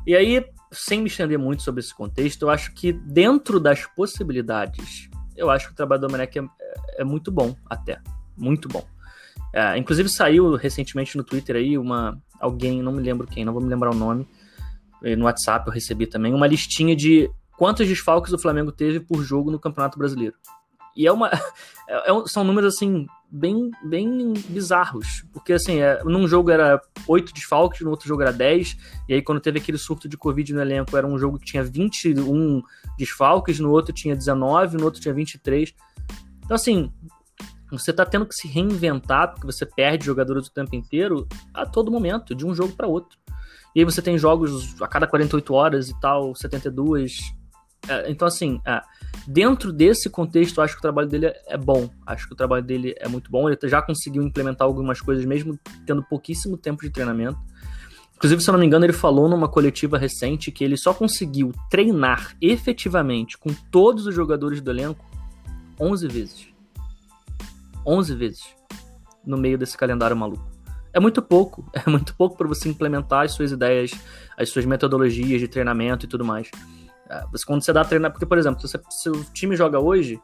[0.05, 5.09] E aí, sem me estender muito sobre esse contexto, eu acho que dentro das possibilidades,
[5.35, 6.43] eu acho que o trabalho do Domenech é,
[6.99, 7.99] é muito bom, até.
[8.37, 8.85] Muito bom.
[9.57, 13.61] É, inclusive saiu recentemente no Twitter aí uma alguém, não me lembro quem, não vou
[13.61, 14.27] me lembrar o nome,
[15.17, 17.27] no WhatsApp eu recebi também, uma listinha de
[17.57, 20.35] quantos desfalques o Flamengo teve por jogo no Campeonato Brasileiro.
[20.95, 21.31] E é uma.
[21.89, 25.23] É, é, são números assim, bem, bem bizarros.
[25.31, 28.75] Porque assim, é, num jogo era 8 desfalques, no outro jogo era 10.
[29.07, 31.63] E aí, quando teve aquele surto de Covid no elenco, era um jogo que tinha
[31.63, 32.61] 21
[32.97, 35.73] desfalques, no outro tinha 19, no outro tinha 23.
[36.43, 36.91] Então, assim,
[37.71, 41.91] você tá tendo que se reinventar, porque você perde jogadores o tempo inteiro a todo
[41.91, 43.17] momento, de um jogo para outro.
[43.75, 47.17] E aí você tem jogos a cada 48 horas e tal, 72.
[47.87, 48.81] É, então, assim, é,
[49.27, 51.89] dentro desse contexto, eu acho que o trabalho dele é bom.
[52.05, 53.47] Acho que o trabalho dele é muito bom.
[53.47, 57.37] Ele já conseguiu implementar algumas coisas, mesmo tendo pouquíssimo tempo de treinamento.
[58.15, 61.53] Inclusive, se eu não me engano, ele falou numa coletiva recente que ele só conseguiu
[61.69, 65.05] treinar efetivamente com todos os jogadores do elenco
[65.79, 66.56] 11 vezes.
[67.87, 68.43] 11 vezes
[69.25, 70.45] no meio desse calendário maluco.
[70.93, 73.91] É muito pouco, é muito pouco para você implementar as suas ideias,
[74.37, 76.51] as suas metodologias de treinamento e tudo mais.
[77.09, 80.19] É, você, quando você dá treino, porque, por exemplo, se o time joga hoje,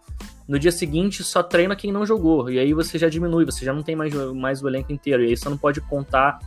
[0.48, 3.72] no dia seguinte só treina quem não jogou, e aí você já diminui, você já
[3.72, 6.40] não tem mais, mais o elenco inteiro, e aí você não pode contar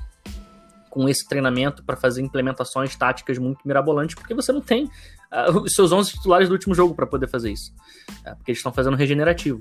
[0.97, 5.75] com esse treinamento para fazer implementações táticas muito mirabolantes, porque você não tem uh, os
[5.75, 7.75] seus 11 titulares do último jogo para poder fazer isso,
[8.23, 9.59] uh, porque eles estão fazendo regenerativo.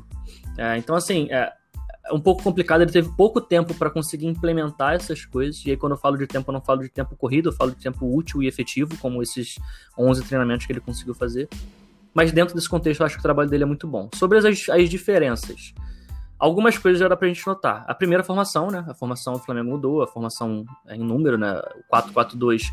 [0.57, 1.51] Uh, então, assim, é
[2.09, 5.61] um pouco complicado, ele teve pouco tempo para conseguir implementar essas coisas.
[5.65, 7.71] E aí, quando eu falo de tempo, eu não falo de tempo corrido, eu falo
[7.71, 9.59] de tempo útil e efetivo, como esses
[9.99, 11.49] 11 treinamentos que ele conseguiu fazer.
[12.13, 14.09] Mas dentro desse contexto, eu acho que o trabalho dele é muito bom.
[14.15, 15.73] Sobre as, as diferenças,
[16.37, 17.83] algumas coisas já dá pra gente notar.
[17.87, 18.85] A primeira formação, né?
[18.87, 21.61] A formação do Flamengo mudou, a formação em número, né?
[21.89, 22.63] O 4-4-2,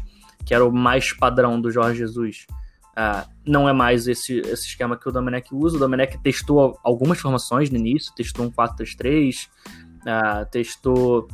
[0.45, 2.47] que era o mais padrão do Jorge Jesus
[2.93, 5.77] Uh, não é mais esse, esse esquema que o Domenech usa.
[5.77, 9.49] O Domenech testou algumas formações no início, testou um 4-3-3, uh,
[10.07, 11.27] ah, testou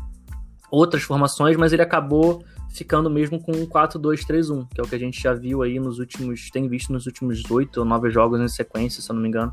[0.70, 4.98] outras formações, mas ele acabou ficando mesmo com um 4-2-3-1, que é o que a
[4.98, 8.46] gente já viu aí nos últimos, tem visto nos últimos oito ou nove jogos em
[8.46, 9.52] sequência, se eu não me engano.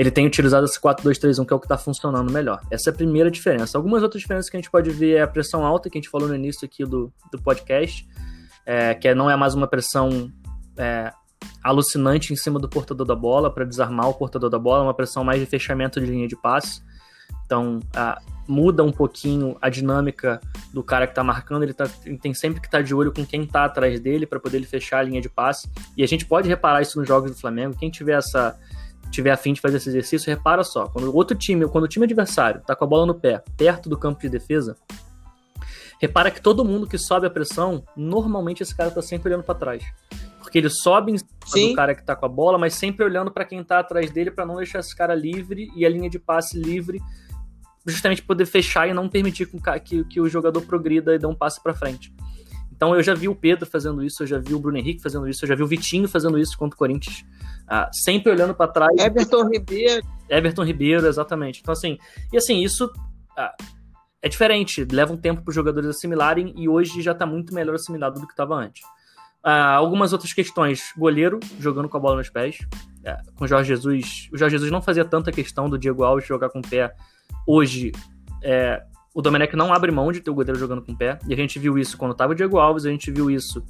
[0.00, 2.62] Ele tem utilizado esse 4-2-3-1, que é o que está funcionando melhor.
[2.70, 3.76] Essa é a primeira diferença.
[3.76, 6.08] Algumas outras diferenças que a gente pode ver é a pressão alta, que a gente
[6.08, 8.08] falou no início aqui do, do podcast,
[8.64, 10.32] é, que não é mais uma pressão
[10.78, 11.12] é,
[11.62, 15.22] alucinante em cima do portador da bola para desarmar o portador da bola, uma pressão
[15.22, 16.80] mais de fechamento de linha de passe.
[17.44, 17.78] Então,
[18.48, 20.40] muda um pouquinho a dinâmica
[20.72, 23.12] do cara que está marcando, ele, tá, ele, tem sempre que estar tá de olho
[23.12, 25.68] com quem está atrás dele para poder ele fechar a linha de passe.
[25.94, 27.76] E a gente pode reparar isso nos jogos do Flamengo.
[27.78, 28.58] Quem tiver essa
[29.10, 32.04] tiver afim de fazer esse exercício, repara só, quando o outro time, quando o time
[32.04, 34.76] adversário está com a bola no pé, perto do campo de defesa,
[36.00, 39.54] repara que todo mundo que sobe a pressão, normalmente esse cara está sempre olhando para
[39.54, 39.84] trás.
[40.38, 41.68] Porque ele sobe em cima Sim.
[41.70, 44.30] do cara que tá com a bola, mas sempre olhando para quem tá atrás dele
[44.30, 47.00] para não deixar esse cara livre e a linha de passe livre,
[47.86, 49.48] justamente poder fechar e não permitir
[49.84, 52.12] que, que o jogador progrida e dê um passe para frente.
[52.80, 55.28] Então eu já vi o Pedro fazendo isso, eu já vi o Bruno Henrique fazendo
[55.28, 57.22] isso, eu já vi o Vitinho fazendo isso contra o Corinthians.
[57.68, 58.98] Ah, sempre olhando para trás.
[58.98, 60.02] Everton Ribeiro.
[60.30, 61.60] Everton Ribeiro, exatamente.
[61.60, 61.98] Então, assim,
[62.32, 62.90] e assim, isso
[63.36, 63.54] ah,
[64.22, 67.74] é diferente, leva um tempo para os jogadores assimilarem e hoje já está muito melhor
[67.74, 68.82] assimilado do que estava antes.
[69.44, 70.90] Uh, algumas outras questões.
[70.96, 72.56] Goleiro jogando com a bola nos pés.
[73.36, 74.30] Com o Jorge Jesus.
[74.32, 76.94] O Jorge Jesus não fazia tanta questão do Diego Alves jogar com o pé
[77.46, 77.92] hoje
[78.42, 78.82] é,
[79.14, 81.18] o Domenech não abre mão de ter o goleiro jogando com o pé.
[81.26, 83.64] E a gente viu isso quando estava o Diego Alves, a gente viu isso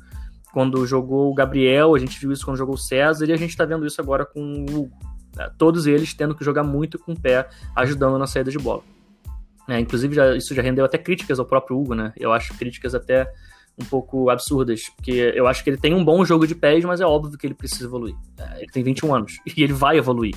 [0.53, 3.51] quando jogou o Gabriel, a gente viu isso quando jogou o César, e a gente
[3.51, 4.99] está vendo isso agora com o Hugo.
[5.37, 5.51] Né?
[5.57, 8.83] Todos eles tendo que jogar muito com o pé, ajudando na saída de bola.
[9.69, 12.13] É, inclusive, já, isso já rendeu até críticas ao próprio Hugo, né?
[12.17, 13.31] Eu acho críticas até
[13.81, 17.01] um pouco absurdas, porque eu acho que ele tem um bom jogo de pés, mas
[17.01, 18.17] é óbvio que ele precisa evoluir.
[18.37, 20.35] É, ele tem 21 anos e ele vai evoluir.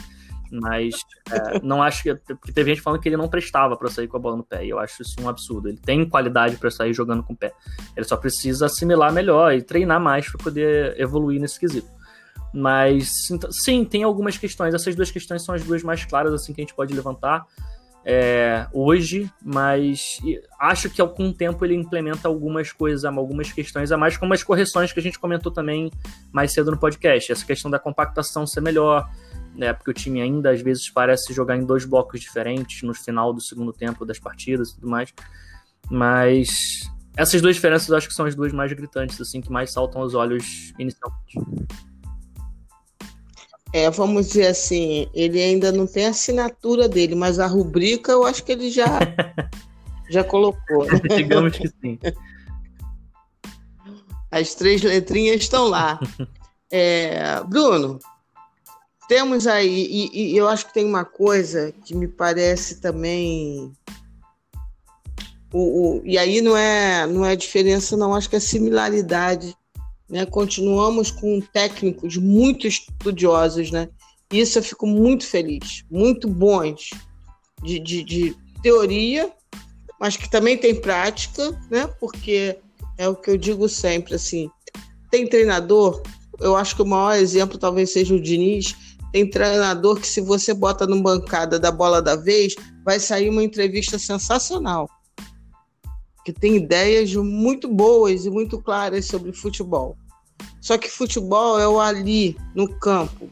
[0.62, 0.95] Mas
[1.32, 2.16] é, não acho que.
[2.16, 4.64] Porque teve gente falando que ele não prestava para sair com a bola no pé.
[4.64, 5.68] E eu acho isso um absurdo.
[5.68, 7.54] Ele tem qualidade para sair jogando com o pé.
[7.97, 11.89] Ele só precisa assimilar melhor e treinar mais para poder evoluir nesse quesito.
[12.54, 14.76] Mas sim, tem algumas questões.
[14.76, 17.47] Essas duas questões são as duas mais claras assim que a gente pode levantar
[18.06, 20.20] é, hoje, mas
[20.60, 24.43] acho que com o tempo ele implementa algumas coisas, algumas questões a mais, como as
[24.43, 25.89] correções que a gente comentou também
[26.32, 27.32] mais cedo no podcast.
[27.32, 29.10] Essa questão da compactação ser melhor,
[29.56, 29.74] né?
[29.74, 33.41] Porque o time ainda às vezes parece jogar em dois blocos diferentes no final do
[33.41, 35.14] segundo tempo das partidas e tudo mais.
[35.89, 39.72] Mas essas duas diferenças eu acho que são as duas mais gritantes, assim, que mais
[39.72, 41.39] saltam aos olhos inicialmente.
[43.72, 48.24] É, vamos dizer assim, ele ainda não tem a assinatura dele, mas a rubrica eu
[48.24, 48.99] acho que ele já,
[50.10, 50.86] já colocou.
[51.16, 51.97] Digamos que sim.
[54.30, 55.99] As três letrinhas estão lá.
[56.76, 57.99] É, Bruno,
[59.14, 63.72] temos aí, e, e, eu acho que tem uma coisa que me parece também.
[65.53, 69.55] O, o, e aí não é, não é diferença, não, acho que é similaridade.
[70.09, 70.26] Né?
[70.26, 73.88] Continuamos com técnicos muito estudiosos, né?
[74.32, 76.89] Isso eu fico muito feliz, muito bons
[77.61, 79.32] de, de, de teoria,
[79.99, 81.86] mas que também tem prática, né?
[81.99, 82.57] Porque
[82.97, 84.49] é o que eu digo sempre, assim,
[85.11, 86.01] tem treinador,
[86.39, 88.76] eu acho que o maior exemplo talvez seja o Diniz,
[89.14, 93.43] tem treinador que, se você bota no bancada da bola da vez, vai sair uma
[93.43, 94.89] entrevista sensacional.
[96.26, 99.95] Que tem ideias muito boas e muito claras sobre futebol.
[100.59, 103.30] Só que futebol é o ali, no campo.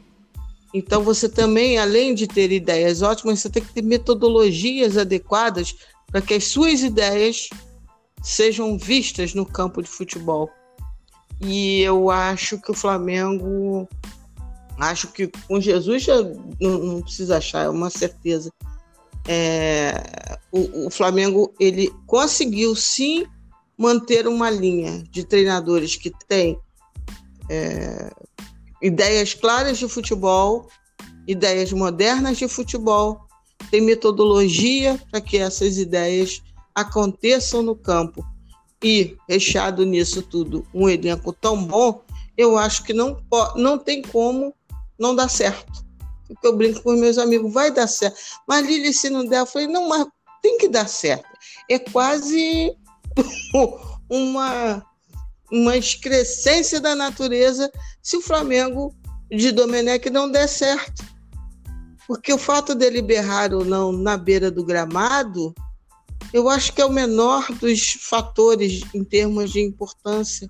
[0.72, 5.76] Então você também, além de ter ideias ótimas, você tem que ter metodologias adequadas
[6.12, 7.50] para que as suas ideias
[8.22, 10.48] sejam vistas no campo de futebol.
[11.42, 13.90] E eu acho que o Flamengo
[14.82, 16.16] Acho que com Jesus já
[16.60, 18.52] não, não precisa achar, é uma certeza.
[19.28, 23.28] É, o, o, Flamengo ele conseguiu sim
[23.78, 26.58] manter uma linha de treinadores que tem
[27.48, 28.12] é,
[28.82, 30.68] ideias claras de futebol,
[31.28, 33.28] ideias modernas de futebol,
[33.70, 36.42] tem metodologia para que essas ideias
[36.74, 38.26] aconteçam no campo.
[38.84, 42.02] E, recheado nisso tudo, um elenco tão bom,
[42.36, 43.16] eu acho que não,
[43.56, 44.56] não tem como
[45.02, 45.84] não dá certo.
[46.28, 48.18] Porque eu brinco com meus amigos, vai dar certo.
[48.48, 50.06] Mas Lili, se não der, eu falei, não, mas
[50.42, 51.28] tem que dar certo.
[51.68, 52.74] É quase
[54.08, 54.86] uma,
[55.52, 57.70] uma excrescência da natureza
[58.02, 58.96] se o Flamengo
[59.30, 61.04] de Domenech não der certo.
[62.08, 65.54] Porque o fato dele berrar ou não na beira do gramado,
[66.32, 70.48] eu acho que é o menor dos fatores em termos de importância.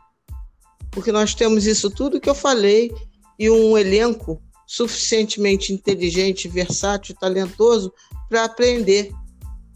[0.91, 2.91] Porque nós temos isso tudo que eu falei
[3.41, 7.91] e um elenco suficientemente inteligente, versátil, talentoso
[8.29, 9.11] para aprender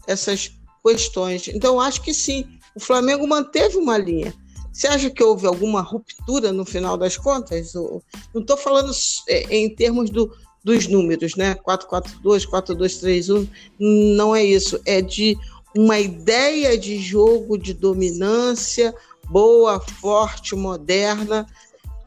[0.06, 0.52] essas
[0.84, 1.48] questões.
[1.48, 2.46] Então, acho que sim,
[2.76, 4.32] o Flamengo manteve uma linha.
[4.72, 7.74] Você acha que houve alguma ruptura no final das contas?
[7.74, 8.92] Não estou falando
[9.28, 11.56] é, em termos do, dos números, né?
[11.56, 13.48] 4-4-2, 4-2-3-1,
[13.80, 14.80] não é isso.
[14.86, 15.36] É de
[15.76, 18.94] uma ideia de jogo, de dominância,
[19.28, 21.46] boa, forte, moderna,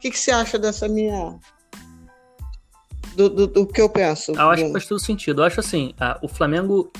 [0.00, 1.38] que, que você acha dessa minha.
[3.14, 4.32] Do, do, do que eu penso?
[4.32, 5.42] Eu acho que faz todo sentido.
[5.42, 6.90] Eu acho assim, o Flamengo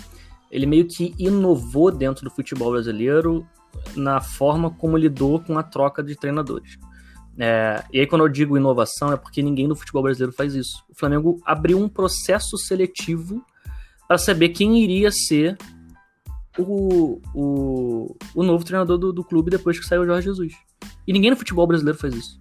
[0.50, 3.46] ele meio que inovou dentro do futebol brasileiro
[3.94, 6.76] na forma como lidou com a troca de treinadores.
[7.38, 10.84] É, e aí, quando eu digo inovação, é porque ninguém no futebol brasileiro faz isso.
[10.90, 13.42] O Flamengo abriu um processo seletivo
[14.06, 15.56] para saber quem iria ser
[16.58, 20.52] o, o, o novo treinador do, do clube depois que saiu o Jorge Jesus.
[21.06, 22.40] E ninguém no futebol brasileiro faz isso.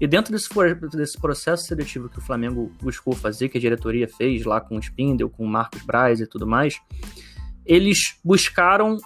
[0.00, 0.48] E dentro desse,
[0.92, 4.80] desse processo seletivo que o Flamengo buscou fazer, que a diretoria fez lá com o
[4.80, 6.80] Spindle, com o Marcos Braz e tudo mais,
[7.66, 8.96] eles buscaram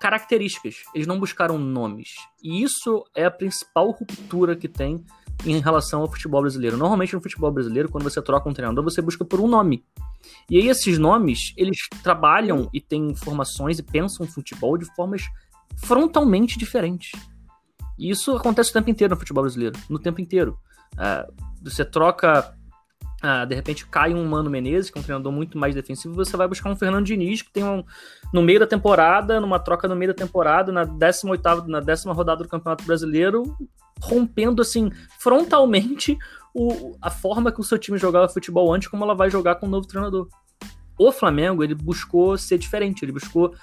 [0.00, 2.10] características, eles não buscaram nomes.
[2.42, 5.04] E isso é a principal ruptura que tem
[5.46, 6.76] em relação ao futebol brasileiro.
[6.76, 9.84] Normalmente no futebol brasileiro, quando você troca um treinador, você busca por um nome.
[10.50, 15.22] E aí esses nomes, eles trabalham e têm informações e pensam futebol de formas
[15.76, 17.12] frontalmente diferentes.
[17.98, 19.78] E isso acontece o tempo inteiro no futebol brasileiro.
[19.88, 20.58] No tempo inteiro.
[20.94, 21.32] Uh,
[21.62, 22.54] você troca
[23.22, 26.36] ah, de repente cai um Mano Menezes, que é um treinador muito mais defensivo, você
[26.36, 27.84] vai buscar um Fernando Diniz, que tem um.
[28.34, 32.42] No meio da temporada, numa troca no meio da temporada, na 18 na décima rodada
[32.42, 33.56] do Campeonato Brasileiro,
[34.00, 34.90] rompendo assim,
[35.20, 36.18] frontalmente
[36.52, 39.66] o, a forma que o seu time jogava futebol antes, como ela vai jogar com
[39.66, 40.26] o um novo treinador.
[40.98, 43.54] O Flamengo, ele buscou ser diferente, ele buscou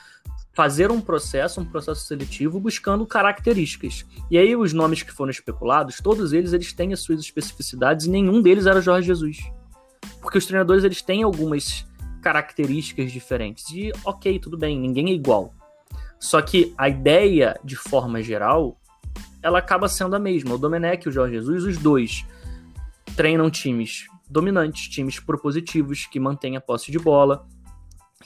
[0.53, 4.05] fazer um processo, um processo seletivo, buscando características.
[4.29, 8.09] E aí os nomes que foram especulados, todos eles eles têm as suas especificidades e
[8.09, 9.37] nenhum deles era Jorge Jesus.
[10.21, 11.85] Porque os treinadores eles têm algumas
[12.21, 13.69] características diferentes.
[13.69, 15.53] E ok, tudo bem, ninguém é igual.
[16.19, 18.77] Só que a ideia, de forma geral,
[19.41, 20.55] ela acaba sendo a mesma.
[20.55, 22.25] O Domenech e o Jorge Jesus, os dois,
[23.15, 27.47] treinam times dominantes, times propositivos, que mantêm a posse de bola,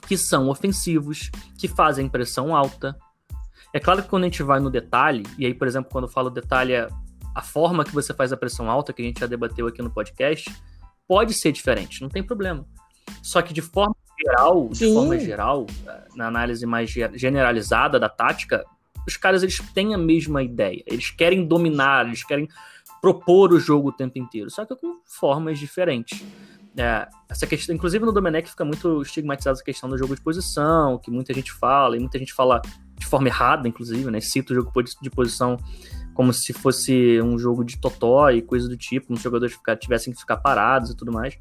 [0.07, 2.97] que são ofensivos, que fazem pressão alta.
[3.73, 6.11] É claro que quando a gente vai no detalhe, e aí, por exemplo, quando eu
[6.11, 6.87] falo detalhe, é
[7.33, 9.89] a forma que você faz a pressão alta, que a gente já debateu aqui no
[9.89, 10.53] podcast,
[11.07, 12.65] pode ser diferente, não tem problema.
[13.21, 14.87] Só que de forma geral, Sim.
[14.87, 15.65] de forma geral,
[16.15, 18.63] na análise mais generalizada da tática,
[19.07, 20.83] os caras eles têm a mesma ideia.
[20.85, 22.47] Eles querem dominar, eles querem
[23.01, 26.23] propor o jogo o tempo inteiro, só que com formas diferentes.
[26.75, 30.97] É, essa questão, inclusive no Domenech fica muito estigmatizada essa questão do jogo de posição,
[30.97, 32.61] que muita gente fala, e muita gente fala
[32.97, 34.19] de forma errada, inclusive, né?
[34.21, 34.71] Cita o jogo
[35.01, 35.57] de posição
[36.13, 39.75] como se fosse um jogo de totó e coisa do tipo, como os jogadores ficar,
[39.75, 41.37] tivessem que ficar parados e tudo mais.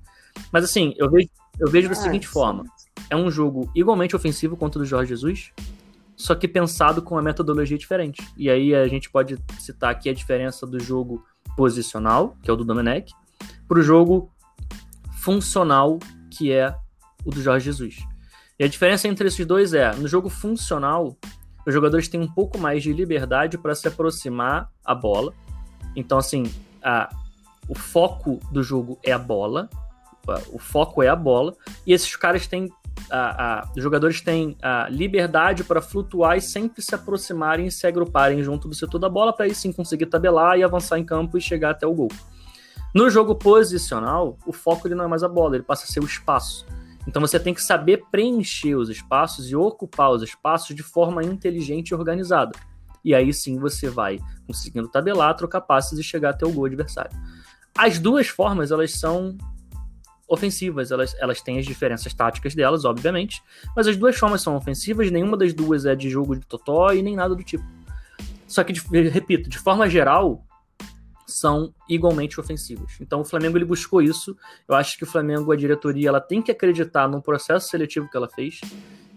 [0.51, 1.28] Mas assim, eu vejo,
[1.59, 2.64] eu vejo da ah, seguinte forma:
[3.09, 5.53] é um jogo igualmente ofensivo quanto o do Jorge Jesus,
[6.16, 8.26] só que pensado com uma metodologia diferente.
[8.37, 11.24] E aí a gente pode citar aqui a diferença do jogo
[11.57, 13.12] posicional, que é o do Domenech,
[13.68, 14.30] para o jogo
[15.23, 16.01] funcional,
[16.31, 16.75] que é
[17.25, 17.99] o do Jorge Jesus.
[18.59, 21.16] E a diferença entre esses dois é, no jogo funcional,
[21.64, 25.33] os jogadores têm um pouco mais de liberdade para se aproximar a bola.
[25.95, 26.53] Então, assim,
[26.83, 27.09] a,
[27.68, 29.70] o foco do jogo é a bola.
[30.51, 31.55] O foco é a bola.
[31.87, 32.68] E esses caras têm.
[33.11, 37.87] A, a, os jogadores têm a liberdade para flutuar e sempre se aproximarem e se
[37.87, 41.39] agruparem junto do setor da bola para aí sim conseguir tabelar e avançar em campo
[41.39, 42.11] e chegar até o gol.
[42.95, 46.01] No jogo posicional, o foco ele não é mais a bola, ele passa a ser
[46.01, 46.66] o espaço.
[47.07, 51.90] Então você tem que saber preencher os espaços e ocupar os espaços de forma inteligente
[51.90, 52.53] e organizada.
[53.05, 57.11] E aí sim você vai conseguindo tabelar, trocar passes e chegar até o gol adversário.
[57.76, 59.36] As duas formas, elas são
[60.28, 63.43] ofensivas, elas, elas têm as diferenças táticas delas, obviamente,
[63.76, 67.03] mas as duas formas são ofensivas, nenhuma das duas é de jogo de totó e
[67.03, 67.64] nem nada do tipo.
[68.47, 68.72] Só que,
[69.09, 70.45] repito, de forma geral,
[71.33, 72.95] são igualmente ofensivos.
[73.01, 74.37] Então o Flamengo ele buscou isso.
[74.68, 78.16] Eu acho que o Flamengo, a diretoria, ela tem que acreditar no processo seletivo que
[78.16, 78.61] ela fez.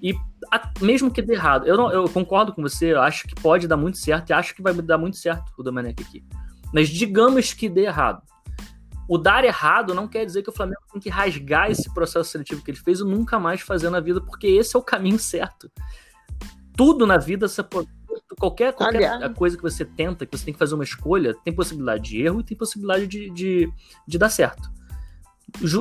[0.01, 0.13] E
[0.51, 3.67] a, mesmo que dê errado, eu, não, eu concordo com você, eu acho que pode
[3.67, 6.23] dar muito certo e acho que vai dar muito certo o Domenech aqui.
[6.73, 8.21] Mas digamos que dê errado.
[9.07, 12.63] O dar errado não quer dizer que o Flamengo tem que rasgar esse processo seletivo
[12.63, 15.71] que ele fez e nunca mais fazer na vida, porque esse é o caminho certo.
[16.75, 17.63] Tudo na vida você
[18.37, 22.03] qualquer, qualquer coisa que você tenta, que você tem que fazer uma escolha, tem possibilidade
[22.03, 23.69] de erro e tem possibilidade de, de,
[24.07, 24.69] de dar certo.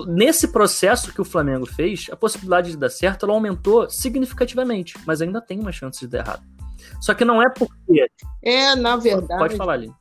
[0.07, 5.20] Nesse processo que o Flamengo fez, a possibilidade de dar certo ela aumentou significativamente, mas
[5.20, 6.43] ainda tem uma chance de dar errado.
[7.01, 8.07] Só que não é porque.
[8.43, 9.39] É, na verdade.
[9.39, 9.93] Pode falar, ali.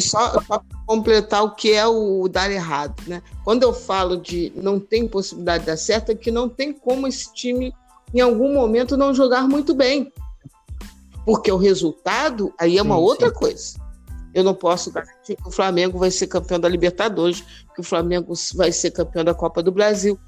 [0.00, 3.22] Só para completar o que é o dar errado, né?
[3.44, 7.06] Quando eu falo de não tem possibilidade de dar certo, é que não tem como
[7.06, 7.74] esse time,
[8.14, 10.10] em algum momento, não jogar muito bem.
[11.24, 13.34] Porque o resultado aí é uma sim, outra sim.
[13.34, 13.84] coisa.
[14.34, 17.44] Eu não posso garantir que o Flamengo vai ser campeão da Libertadores,
[17.74, 20.18] que o Flamengo vai ser campeão da Copa do Brasil.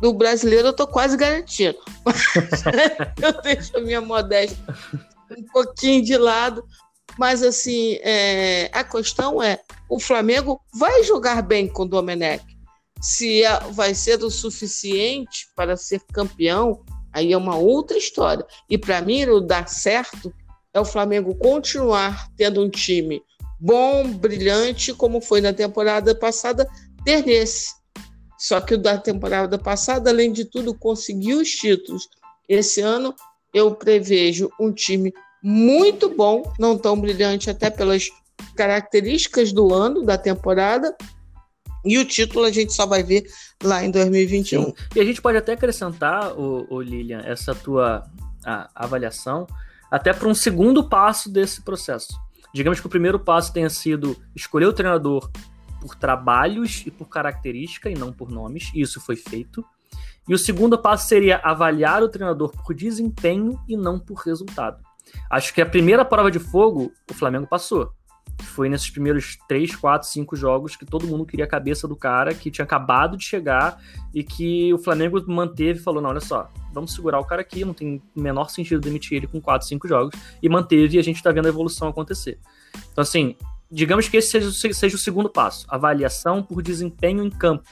[0.00, 1.78] Do brasileiro eu estou quase garantindo.
[3.20, 4.56] eu deixo a minha modéstia
[5.36, 6.64] um pouquinho de lado.
[7.18, 12.44] Mas assim, é, a questão é: o Flamengo vai jogar bem com o Domenech.
[13.00, 13.42] Se
[13.72, 16.82] vai ser o suficiente para ser campeão,
[17.12, 18.46] aí é uma outra história.
[18.68, 20.32] E para mim, o dar certo
[20.76, 23.22] é o Flamengo continuar tendo um time
[23.58, 26.68] bom, brilhante, como foi na temporada passada,
[27.02, 27.74] ter nesse.
[28.38, 32.06] Só que o da temporada passada, além de tudo, conseguiu os títulos.
[32.46, 33.14] Esse ano
[33.54, 38.10] eu prevejo um time muito bom, não tão brilhante até pelas
[38.54, 40.94] características do ano, da temporada,
[41.86, 43.24] e o título a gente só vai ver
[43.62, 44.62] lá em 2021.
[44.62, 44.74] Sim.
[44.94, 48.04] E a gente pode até acrescentar, o, Lilian, essa tua
[48.44, 49.46] a, avaliação
[49.90, 52.18] até para um segundo passo desse processo.
[52.52, 55.30] Digamos que o primeiro passo tenha sido escolher o treinador
[55.80, 59.64] por trabalhos e por característica e não por nomes, e isso foi feito.
[60.28, 64.82] E o segundo passo seria avaliar o treinador por desempenho e não por resultado.
[65.30, 67.92] Acho que a primeira prova de fogo o Flamengo passou.
[68.42, 72.34] Foi nesses primeiros 3, 4, 5 jogos que todo mundo queria a cabeça do cara,
[72.34, 73.80] que tinha acabado de chegar
[74.14, 77.74] e que o Flamengo manteve falou: não, olha só, vamos segurar o cara aqui, não
[77.74, 80.20] tem o menor sentido demitir ele com 4, 5 jogos.
[80.42, 82.38] E manteve e a gente tá vendo a evolução acontecer.
[82.92, 83.36] Então, assim,
[83.70, 87.68] digamos que esse seja, seja o segundo passo: avaliação por desempenho em campo.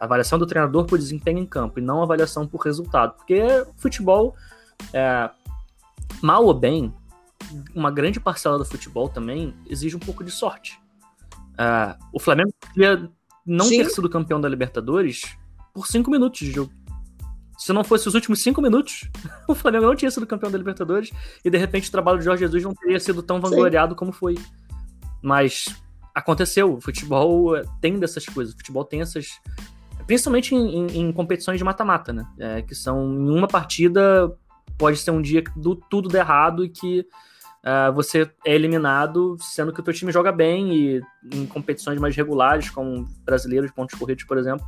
[0.00, 3.14] Avaliação do treinador por desempenho em campo e não avaliação por resultado.
[3.16, 3.42] Porque
[3.76, 4.36] futebol,
[4.92, 5.28] é,
[6.22, 6.94] mal ou bem,
[7.74, 10.78] uma grande parcela do futebol também exige um pouco de sorte.
[11.58, 13.10] É, o Flamengo podia
[13.46, 13.78] não Sim.
[13.78, 15.22] ter sido campeão da Libertadores
[15.74, 16.72] por cinco minutos de jogo.
[17.58, 19.08] Se não fosse os últimos cinco minutos,
[19.48, 21.10] o Flamengo não tinha sido campeão da Libertadores
[21.44, 23.98] e de repente o trabalho de Jorge Jesus não teria sido tão vangloriado Sim.
[23.98, 24.36] como foi.
[25.22, 25.64] Mas
[26.14, 26.74] aconteceu.
[26.74, 28.54] O futebol tem dessas coisas.
[28.54, 29.40] O futebol tem essas.
[30.06, 32.26] Principalmente em, em, em competições de mata-mata, né?
[32.38, 34.32] É, que são em uma partida
[34.78, 39.36] pode ser um dia que do, tudo der errado e que uh, você é eliminado,
[39.40, 41.02] sendo que o teu time joga bem e
[41.32, 44.64] em competições mais regulares, como brasileiros, pontos corridos, por exemplo,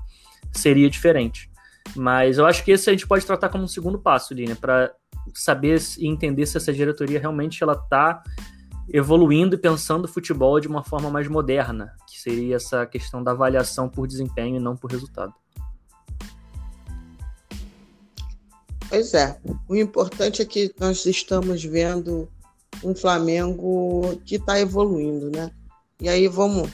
[0.52, 1.50] seria diferente.
[1.96, 4.92] Mas eu acho que esse a gente pode tratar como um segundo passo, Lina, para
[5.34, 8.22] saber e entender se essa diretoria realmente ela está
[8.92, 13.30] evoluindo e pensando o futebol de uma forma mais moderna, que seria essa questão da
[13.30, 15.32] avaliação por desempenho e não por resultado.
[18.90, 19.38] Pois é.
[19.68, 22.28] O importante é que nós estamos vendo
[22.82, 25.50] um Flamengo que está evoluindo, né?
[26.00, 26.68] E aí vamos,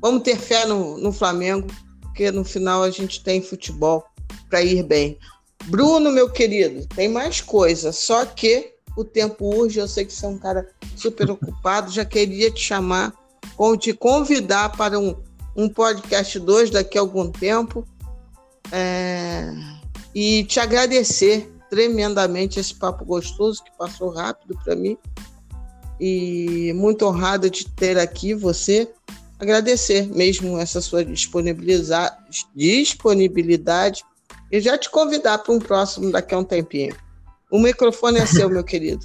[0.00, 1.66] vamos ter fé no, no Flamengo,
[2.02, 4.04] porque no final a gente tem futebol
[4.48, 5.18] para ir bem.
[5.64, 10.26] Bruno, meu querido, tem mais coisa, só que o tempo urge, eu sei que você
[10.26, 13.12] é um cara super ocupado, já queria te chamar,
[13.58, 15.16] ou te convidar para um,
[15.56, 17.84] um podcast 2 daqui a algum tempo.
[18.70, 19.52] É,
[20.14, 24.96] e te agradecer tremendamente esse papo gostoso que passou rápido para mim.
[26.00, 28.88] E muito honrada de ter aqui você.
[29.38, 34.04] Agradecer mesmo essa sua disponibilidade
[34.50, 36.94] e já te convidar para um próximo daqui a um tempinho.
[37.50, 39.04] O microfone é seu, meu querido.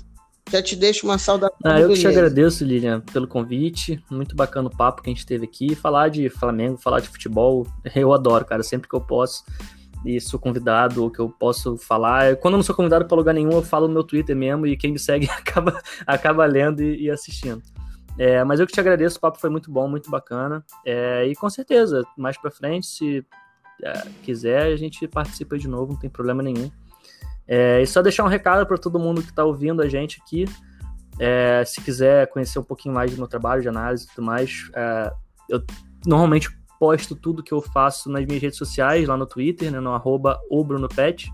[0.51, 1.57] Já te deixo uma saudação.
[1.63, 4.03] Ah, eu que te agradeço, Lilian, pelo convite.
[4.09, 5.75] Muito bacana o papo que a gente teve aqui.
[5.75, 8.63] Falar de Flamengo, falar de futebol, eu adoro, cara.
[8.63, 9.43] Sempre que eu posso
[10.05, 12.35] e sou convidado, ou que eu posso falar.
[12.37, 14.77] Quando eu não sou convidado para lugar nenhum, eu falo no meu Twitter mesmo e
[14.77, 17.61] quem me segue acaba, acaba lendo e, e assistindo.
[18.17, 20.63] É, mas eu que te agradeço, o papo foi muito bom, muito bacana.
[20.85, 23.25] É, e com certeza, mais para frente, se
[23.83, 23.93] é,
[24.23, 26.69] quiser, a gente participa de novo, não tem problema nenhum.
[27.47, 30.45] É, e só deixar um recado para todo mundo que está ouvindo a gente aqui.
[31.19, 34.69] É, se quiser conhecer um pouquinho mais do meu trabalho de análise e tudo mais,
[34.73, 35.11] é,
[35.49, 35.63] eu
[36.05, 39.91] normalmente posto tudo que eu faço nas minhas redes sociais, lá no Twitter, né, no
[39.91, 41.31] arroba OBrunoPet.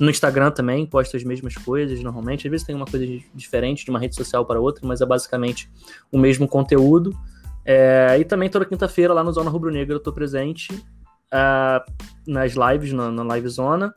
[0.00, 2.46] No Instagram também posto as mesmas coisas normalmente.
[2.46, 5.70] Às vezes tem uma coisa diferente de uma rede social para outra, mas é basicamente
[6.12, 7.16] o mesmo conteúdo.
[7.64, 11.92] É, e também toda quinta-feira lá no Zona Rubro Negra eu estou presente uh,
[12.26, 13.94] nas lives, na, na Live Zona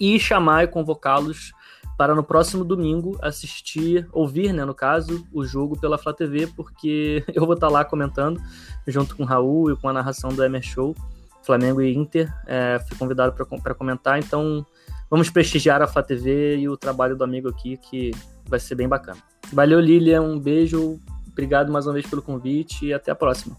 [0.00, 1.52] e chamar e convocá-los
[2.00, 7.22] para no próximo domingo assistir, ouvir, né, no caso, o jogo pela Flá TV, porque
[7.34, 8.40] eu vou estar lá comentando
[8.86, 10.96] junto com o Raul e com a narração do Emer Show,
[11.42, 12.34] Flamengo e Inter.
[12.46, 14.64] É, fui convidado para comentar, então
[15.10, 18.12] vamos prestigiar a Flá TV e o trabalho do amigo aqui, que
[18.46, 19.18] vai ser bem bacana.
[19.52, 20.98] Valeu, Lilian, um beijo,
[21.30, 23.58] obrigado mais uma vez pelo convite e até a próxima.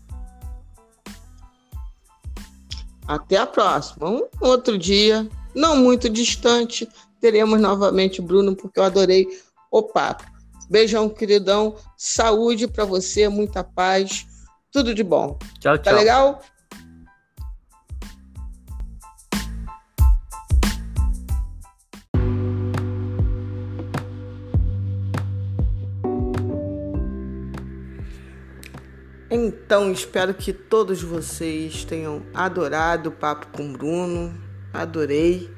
[3.07, 4.09] Até a próxima.
[4.09, 6.89] Um outro dia não muito distante,
[7.21, 9.27] teremos novamente Bruno, porque eu adorei
[9.71, 10.23] o papo.
[10.69, 11.75] Beijão, queridão.
[11.95, 14.25] Saúde para você, muita paz.
[14.71, 15.37] Tudo de bom.
[15.59, 15.83] Tchau, tchau.
[15.83, 16.41] Tá legal?
[29.33, 35.49] Então, espero que todos vocês tenham adorado o papo com o Bruno adorei.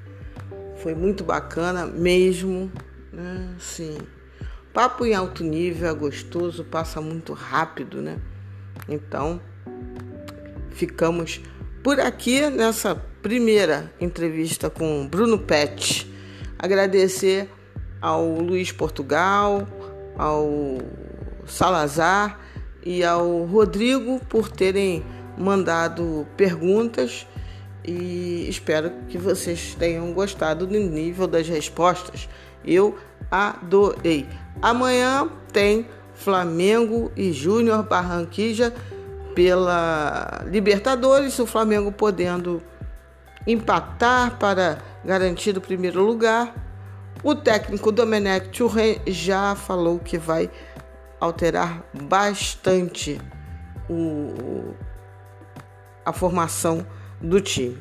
[0.83, 2.69] Foi muito bacana mesmo.
[3.13, 3.55] Né?
[3.57, 3.97] Sim.
[4.73, 8.19] Papo em alto nível é gostoso, passa muito rápido, né?
[8.89, 9.39] Então,
[10.71, 11.39] ficamos
[11.81, 16.11] por aqui nessa primeira entrevista com Bruno Pet.
[16.59, 17.49] Agradecer
[18.01, 19.65] ao Luiz Portugal,
[20.17, 20.79] ao
[21.45, 22.41] Salazar
[22.85, 25.01] e ao Rodrigo por terem
[25.37, 27.25] mandado perguntas
[27.85, 32.29] e espero que vocês tenham gostado do nível das respostas.
[32.65, 32.97] Eu
[33.29, 34.27] adorei.
[34.61, 38.73] Amanhã tem Flamengo e Júnior Barranquilla
[39.35, 42.61] pela Libertadores, o Flamengo podendo
[43.45, 46.53] empatar para garantir o primeiro lugar.
[47.23, 50.49] O técnico Domenech Touré já falou que vai
[51.19, 53.19] alterar bastante
[53.89, 54.73] o,
[56.05, 56.85] a formação
[57.23, 57.77] do time.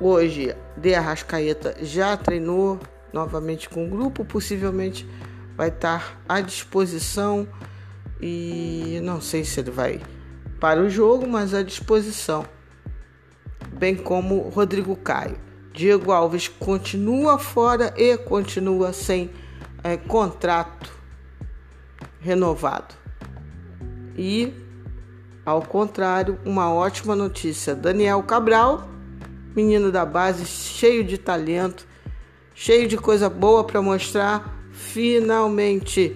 [0.00, 2.80] Hoje, De Arrascaeta já treinou
[3.12, 5.06] novamente com o grupo, possivelmente
[5.56, 7.46] vai estar à disposição
[8.20, 10.00] e não sei se ele vai
[10.58, 12.46] para o jogo, mas à disposição.
[13.72, 15.38] Bem como Rodrigo Caio.
[15.72, 19.30] Diego Alves continua fora e continua sem
[19.84, 20.92] é, contrato
[22.20, 22.94] renovado.
[24.16, 24.52] E,
[25.48, 28.88] ao contrário, uma ótima notícia: Daniel Cabral,
[29.56, 31.86] menino da base, cheio de talento,
[32.54, 36.14] cheio de coisa boa para mostrar, finalmente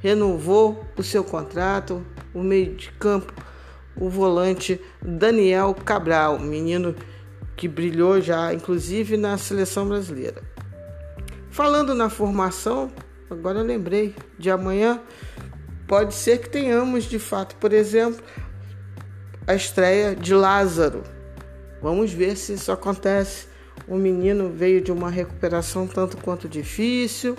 [0.00, 2.04] renovou o seu contrato.
[2.34, 3.32] O meio de campo,
[3.96, 6.94] o volante Daniel Cabral, menino
[7.56, 10.42] que brilhou já, inclusive na seleção brasileira.
[11.48, 12.90] Falando na formação,
[13.30, 15.00] agora eu lembrei de amanhã,
[15.86, 18.20] pode ser que tenhamos de fato, por exemplo,
[19.46, 21.02] a estreia de Lázaro.
[21.82, 23.46] Vamos ver se isso acontece.
[23.86, 27.36] O menino veio de uma recuperação tanto quanto difícil,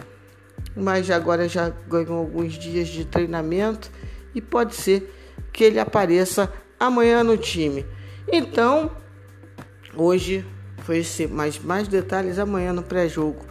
[0.75, 3.89] mas agora já ganhou alguns dias de treinamento
[4.33, 5.11] e pode ser
[5.51, 7.85] que ele apareça amanhã no time.
[8.31, 8.91] Então,
[9.95, 10.45] hoje
[10.83, 13.43] foi esse, mais mais detalhes amanhã no pré-jogo.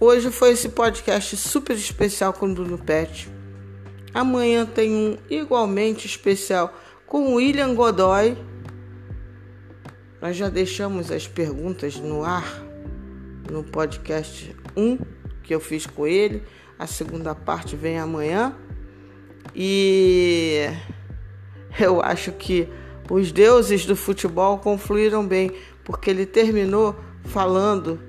[0.00, 3.28] Hoje foi esse podcast super especial com o Bruno Pet.
[4.14, 6.74] Amanhã tem um igualmente especial
[7.12, 8.38] com William Godoy.
[10.18, 12.64] Nós já deixamos as perguntas no ar
[13.50, 14.96] no podcast 1
[15.42, 16.42] que eu fiz com ele.
[16.78, 18.56] A segunda parte vem amanhã.
[19.54, 20.70] E
[21.78, 22.66] eu acho que
[23.10, 25.52] os deuses do futebol confluíram bem,
[25.84, 28.00] porque ele terminou falando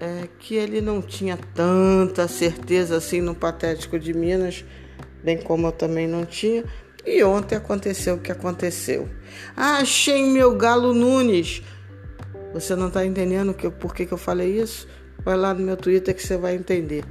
[0.00, 4.64] é, que ele não tinha tanta certeza assim no Patético de Minas,
[5.22, 6.64] bem como eu também não tinha.
[7.06, 9.08] E ontem aconteceu o que aconteceu.
[9.56, 11.62] Ah, achei meu Galo Nunes.
[12.52, 14.88] Você não está entendendo que, por que, que eu falei isso?
[15.24, 17.04] Vai lá no meu Twitter que você vai entender.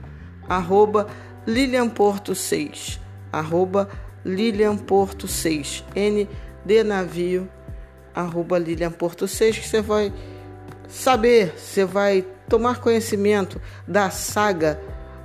[0.49, 1.07] Arroba
[1.47, 2.99] Lilian Porto 6.
[3.31, 3.89] Arroba
[4.25, 5.85] Lilian Porto 6.
[5.95, 6.27] N
[6.65, 7.49] de navio.
[8.13, 9.59] Arroba Lilian Porto 6.
[9.59, 10.13] Que você vai
[10.89, 14.79] saber, você vai tomar conhecimento da saga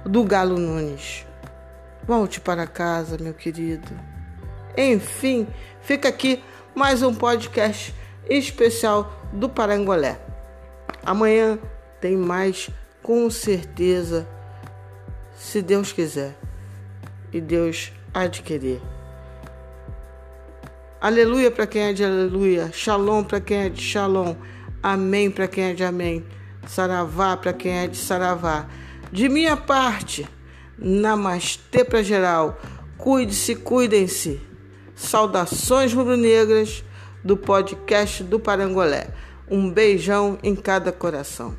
[0.05, 1.27] do Galo Nunes.
[2.07, 4.10] Volte para casa, meu querido.
[4.77, 5.49] Enfim,
[5.83, 6.43] fica aqui
[6.75, 7.95] mais um podcast
[8.29, 10.21] especial do Parangolé.
[11.05, 11.59] Amanhã
[12.01, 12.71] tem mais
[13.03, 14.29] com certeza,
[15.37, 16.37] se Deus quiser
[17.33, 18.81] e Deus adquirir.
[21.01, 24.37] Aleluia para quem é de aleluia, Shalom para quem é de Shalom,
[24.83, 26.25] Amém para quem é de Amém,
[26.67, 28.69] Saravá para quem é de Saravá.
[29.11, 30.29] De minha parte,
[30.79, 32.61] Namastê para geral,
[32.97, 34.50] cuide-se, cuidem-se.
[35.01, 36.85] Saudações rubro-negras
[37.25, 39.09] do podcast do Parangolé.
[39.51, 41.57] Um beijão em cada coração.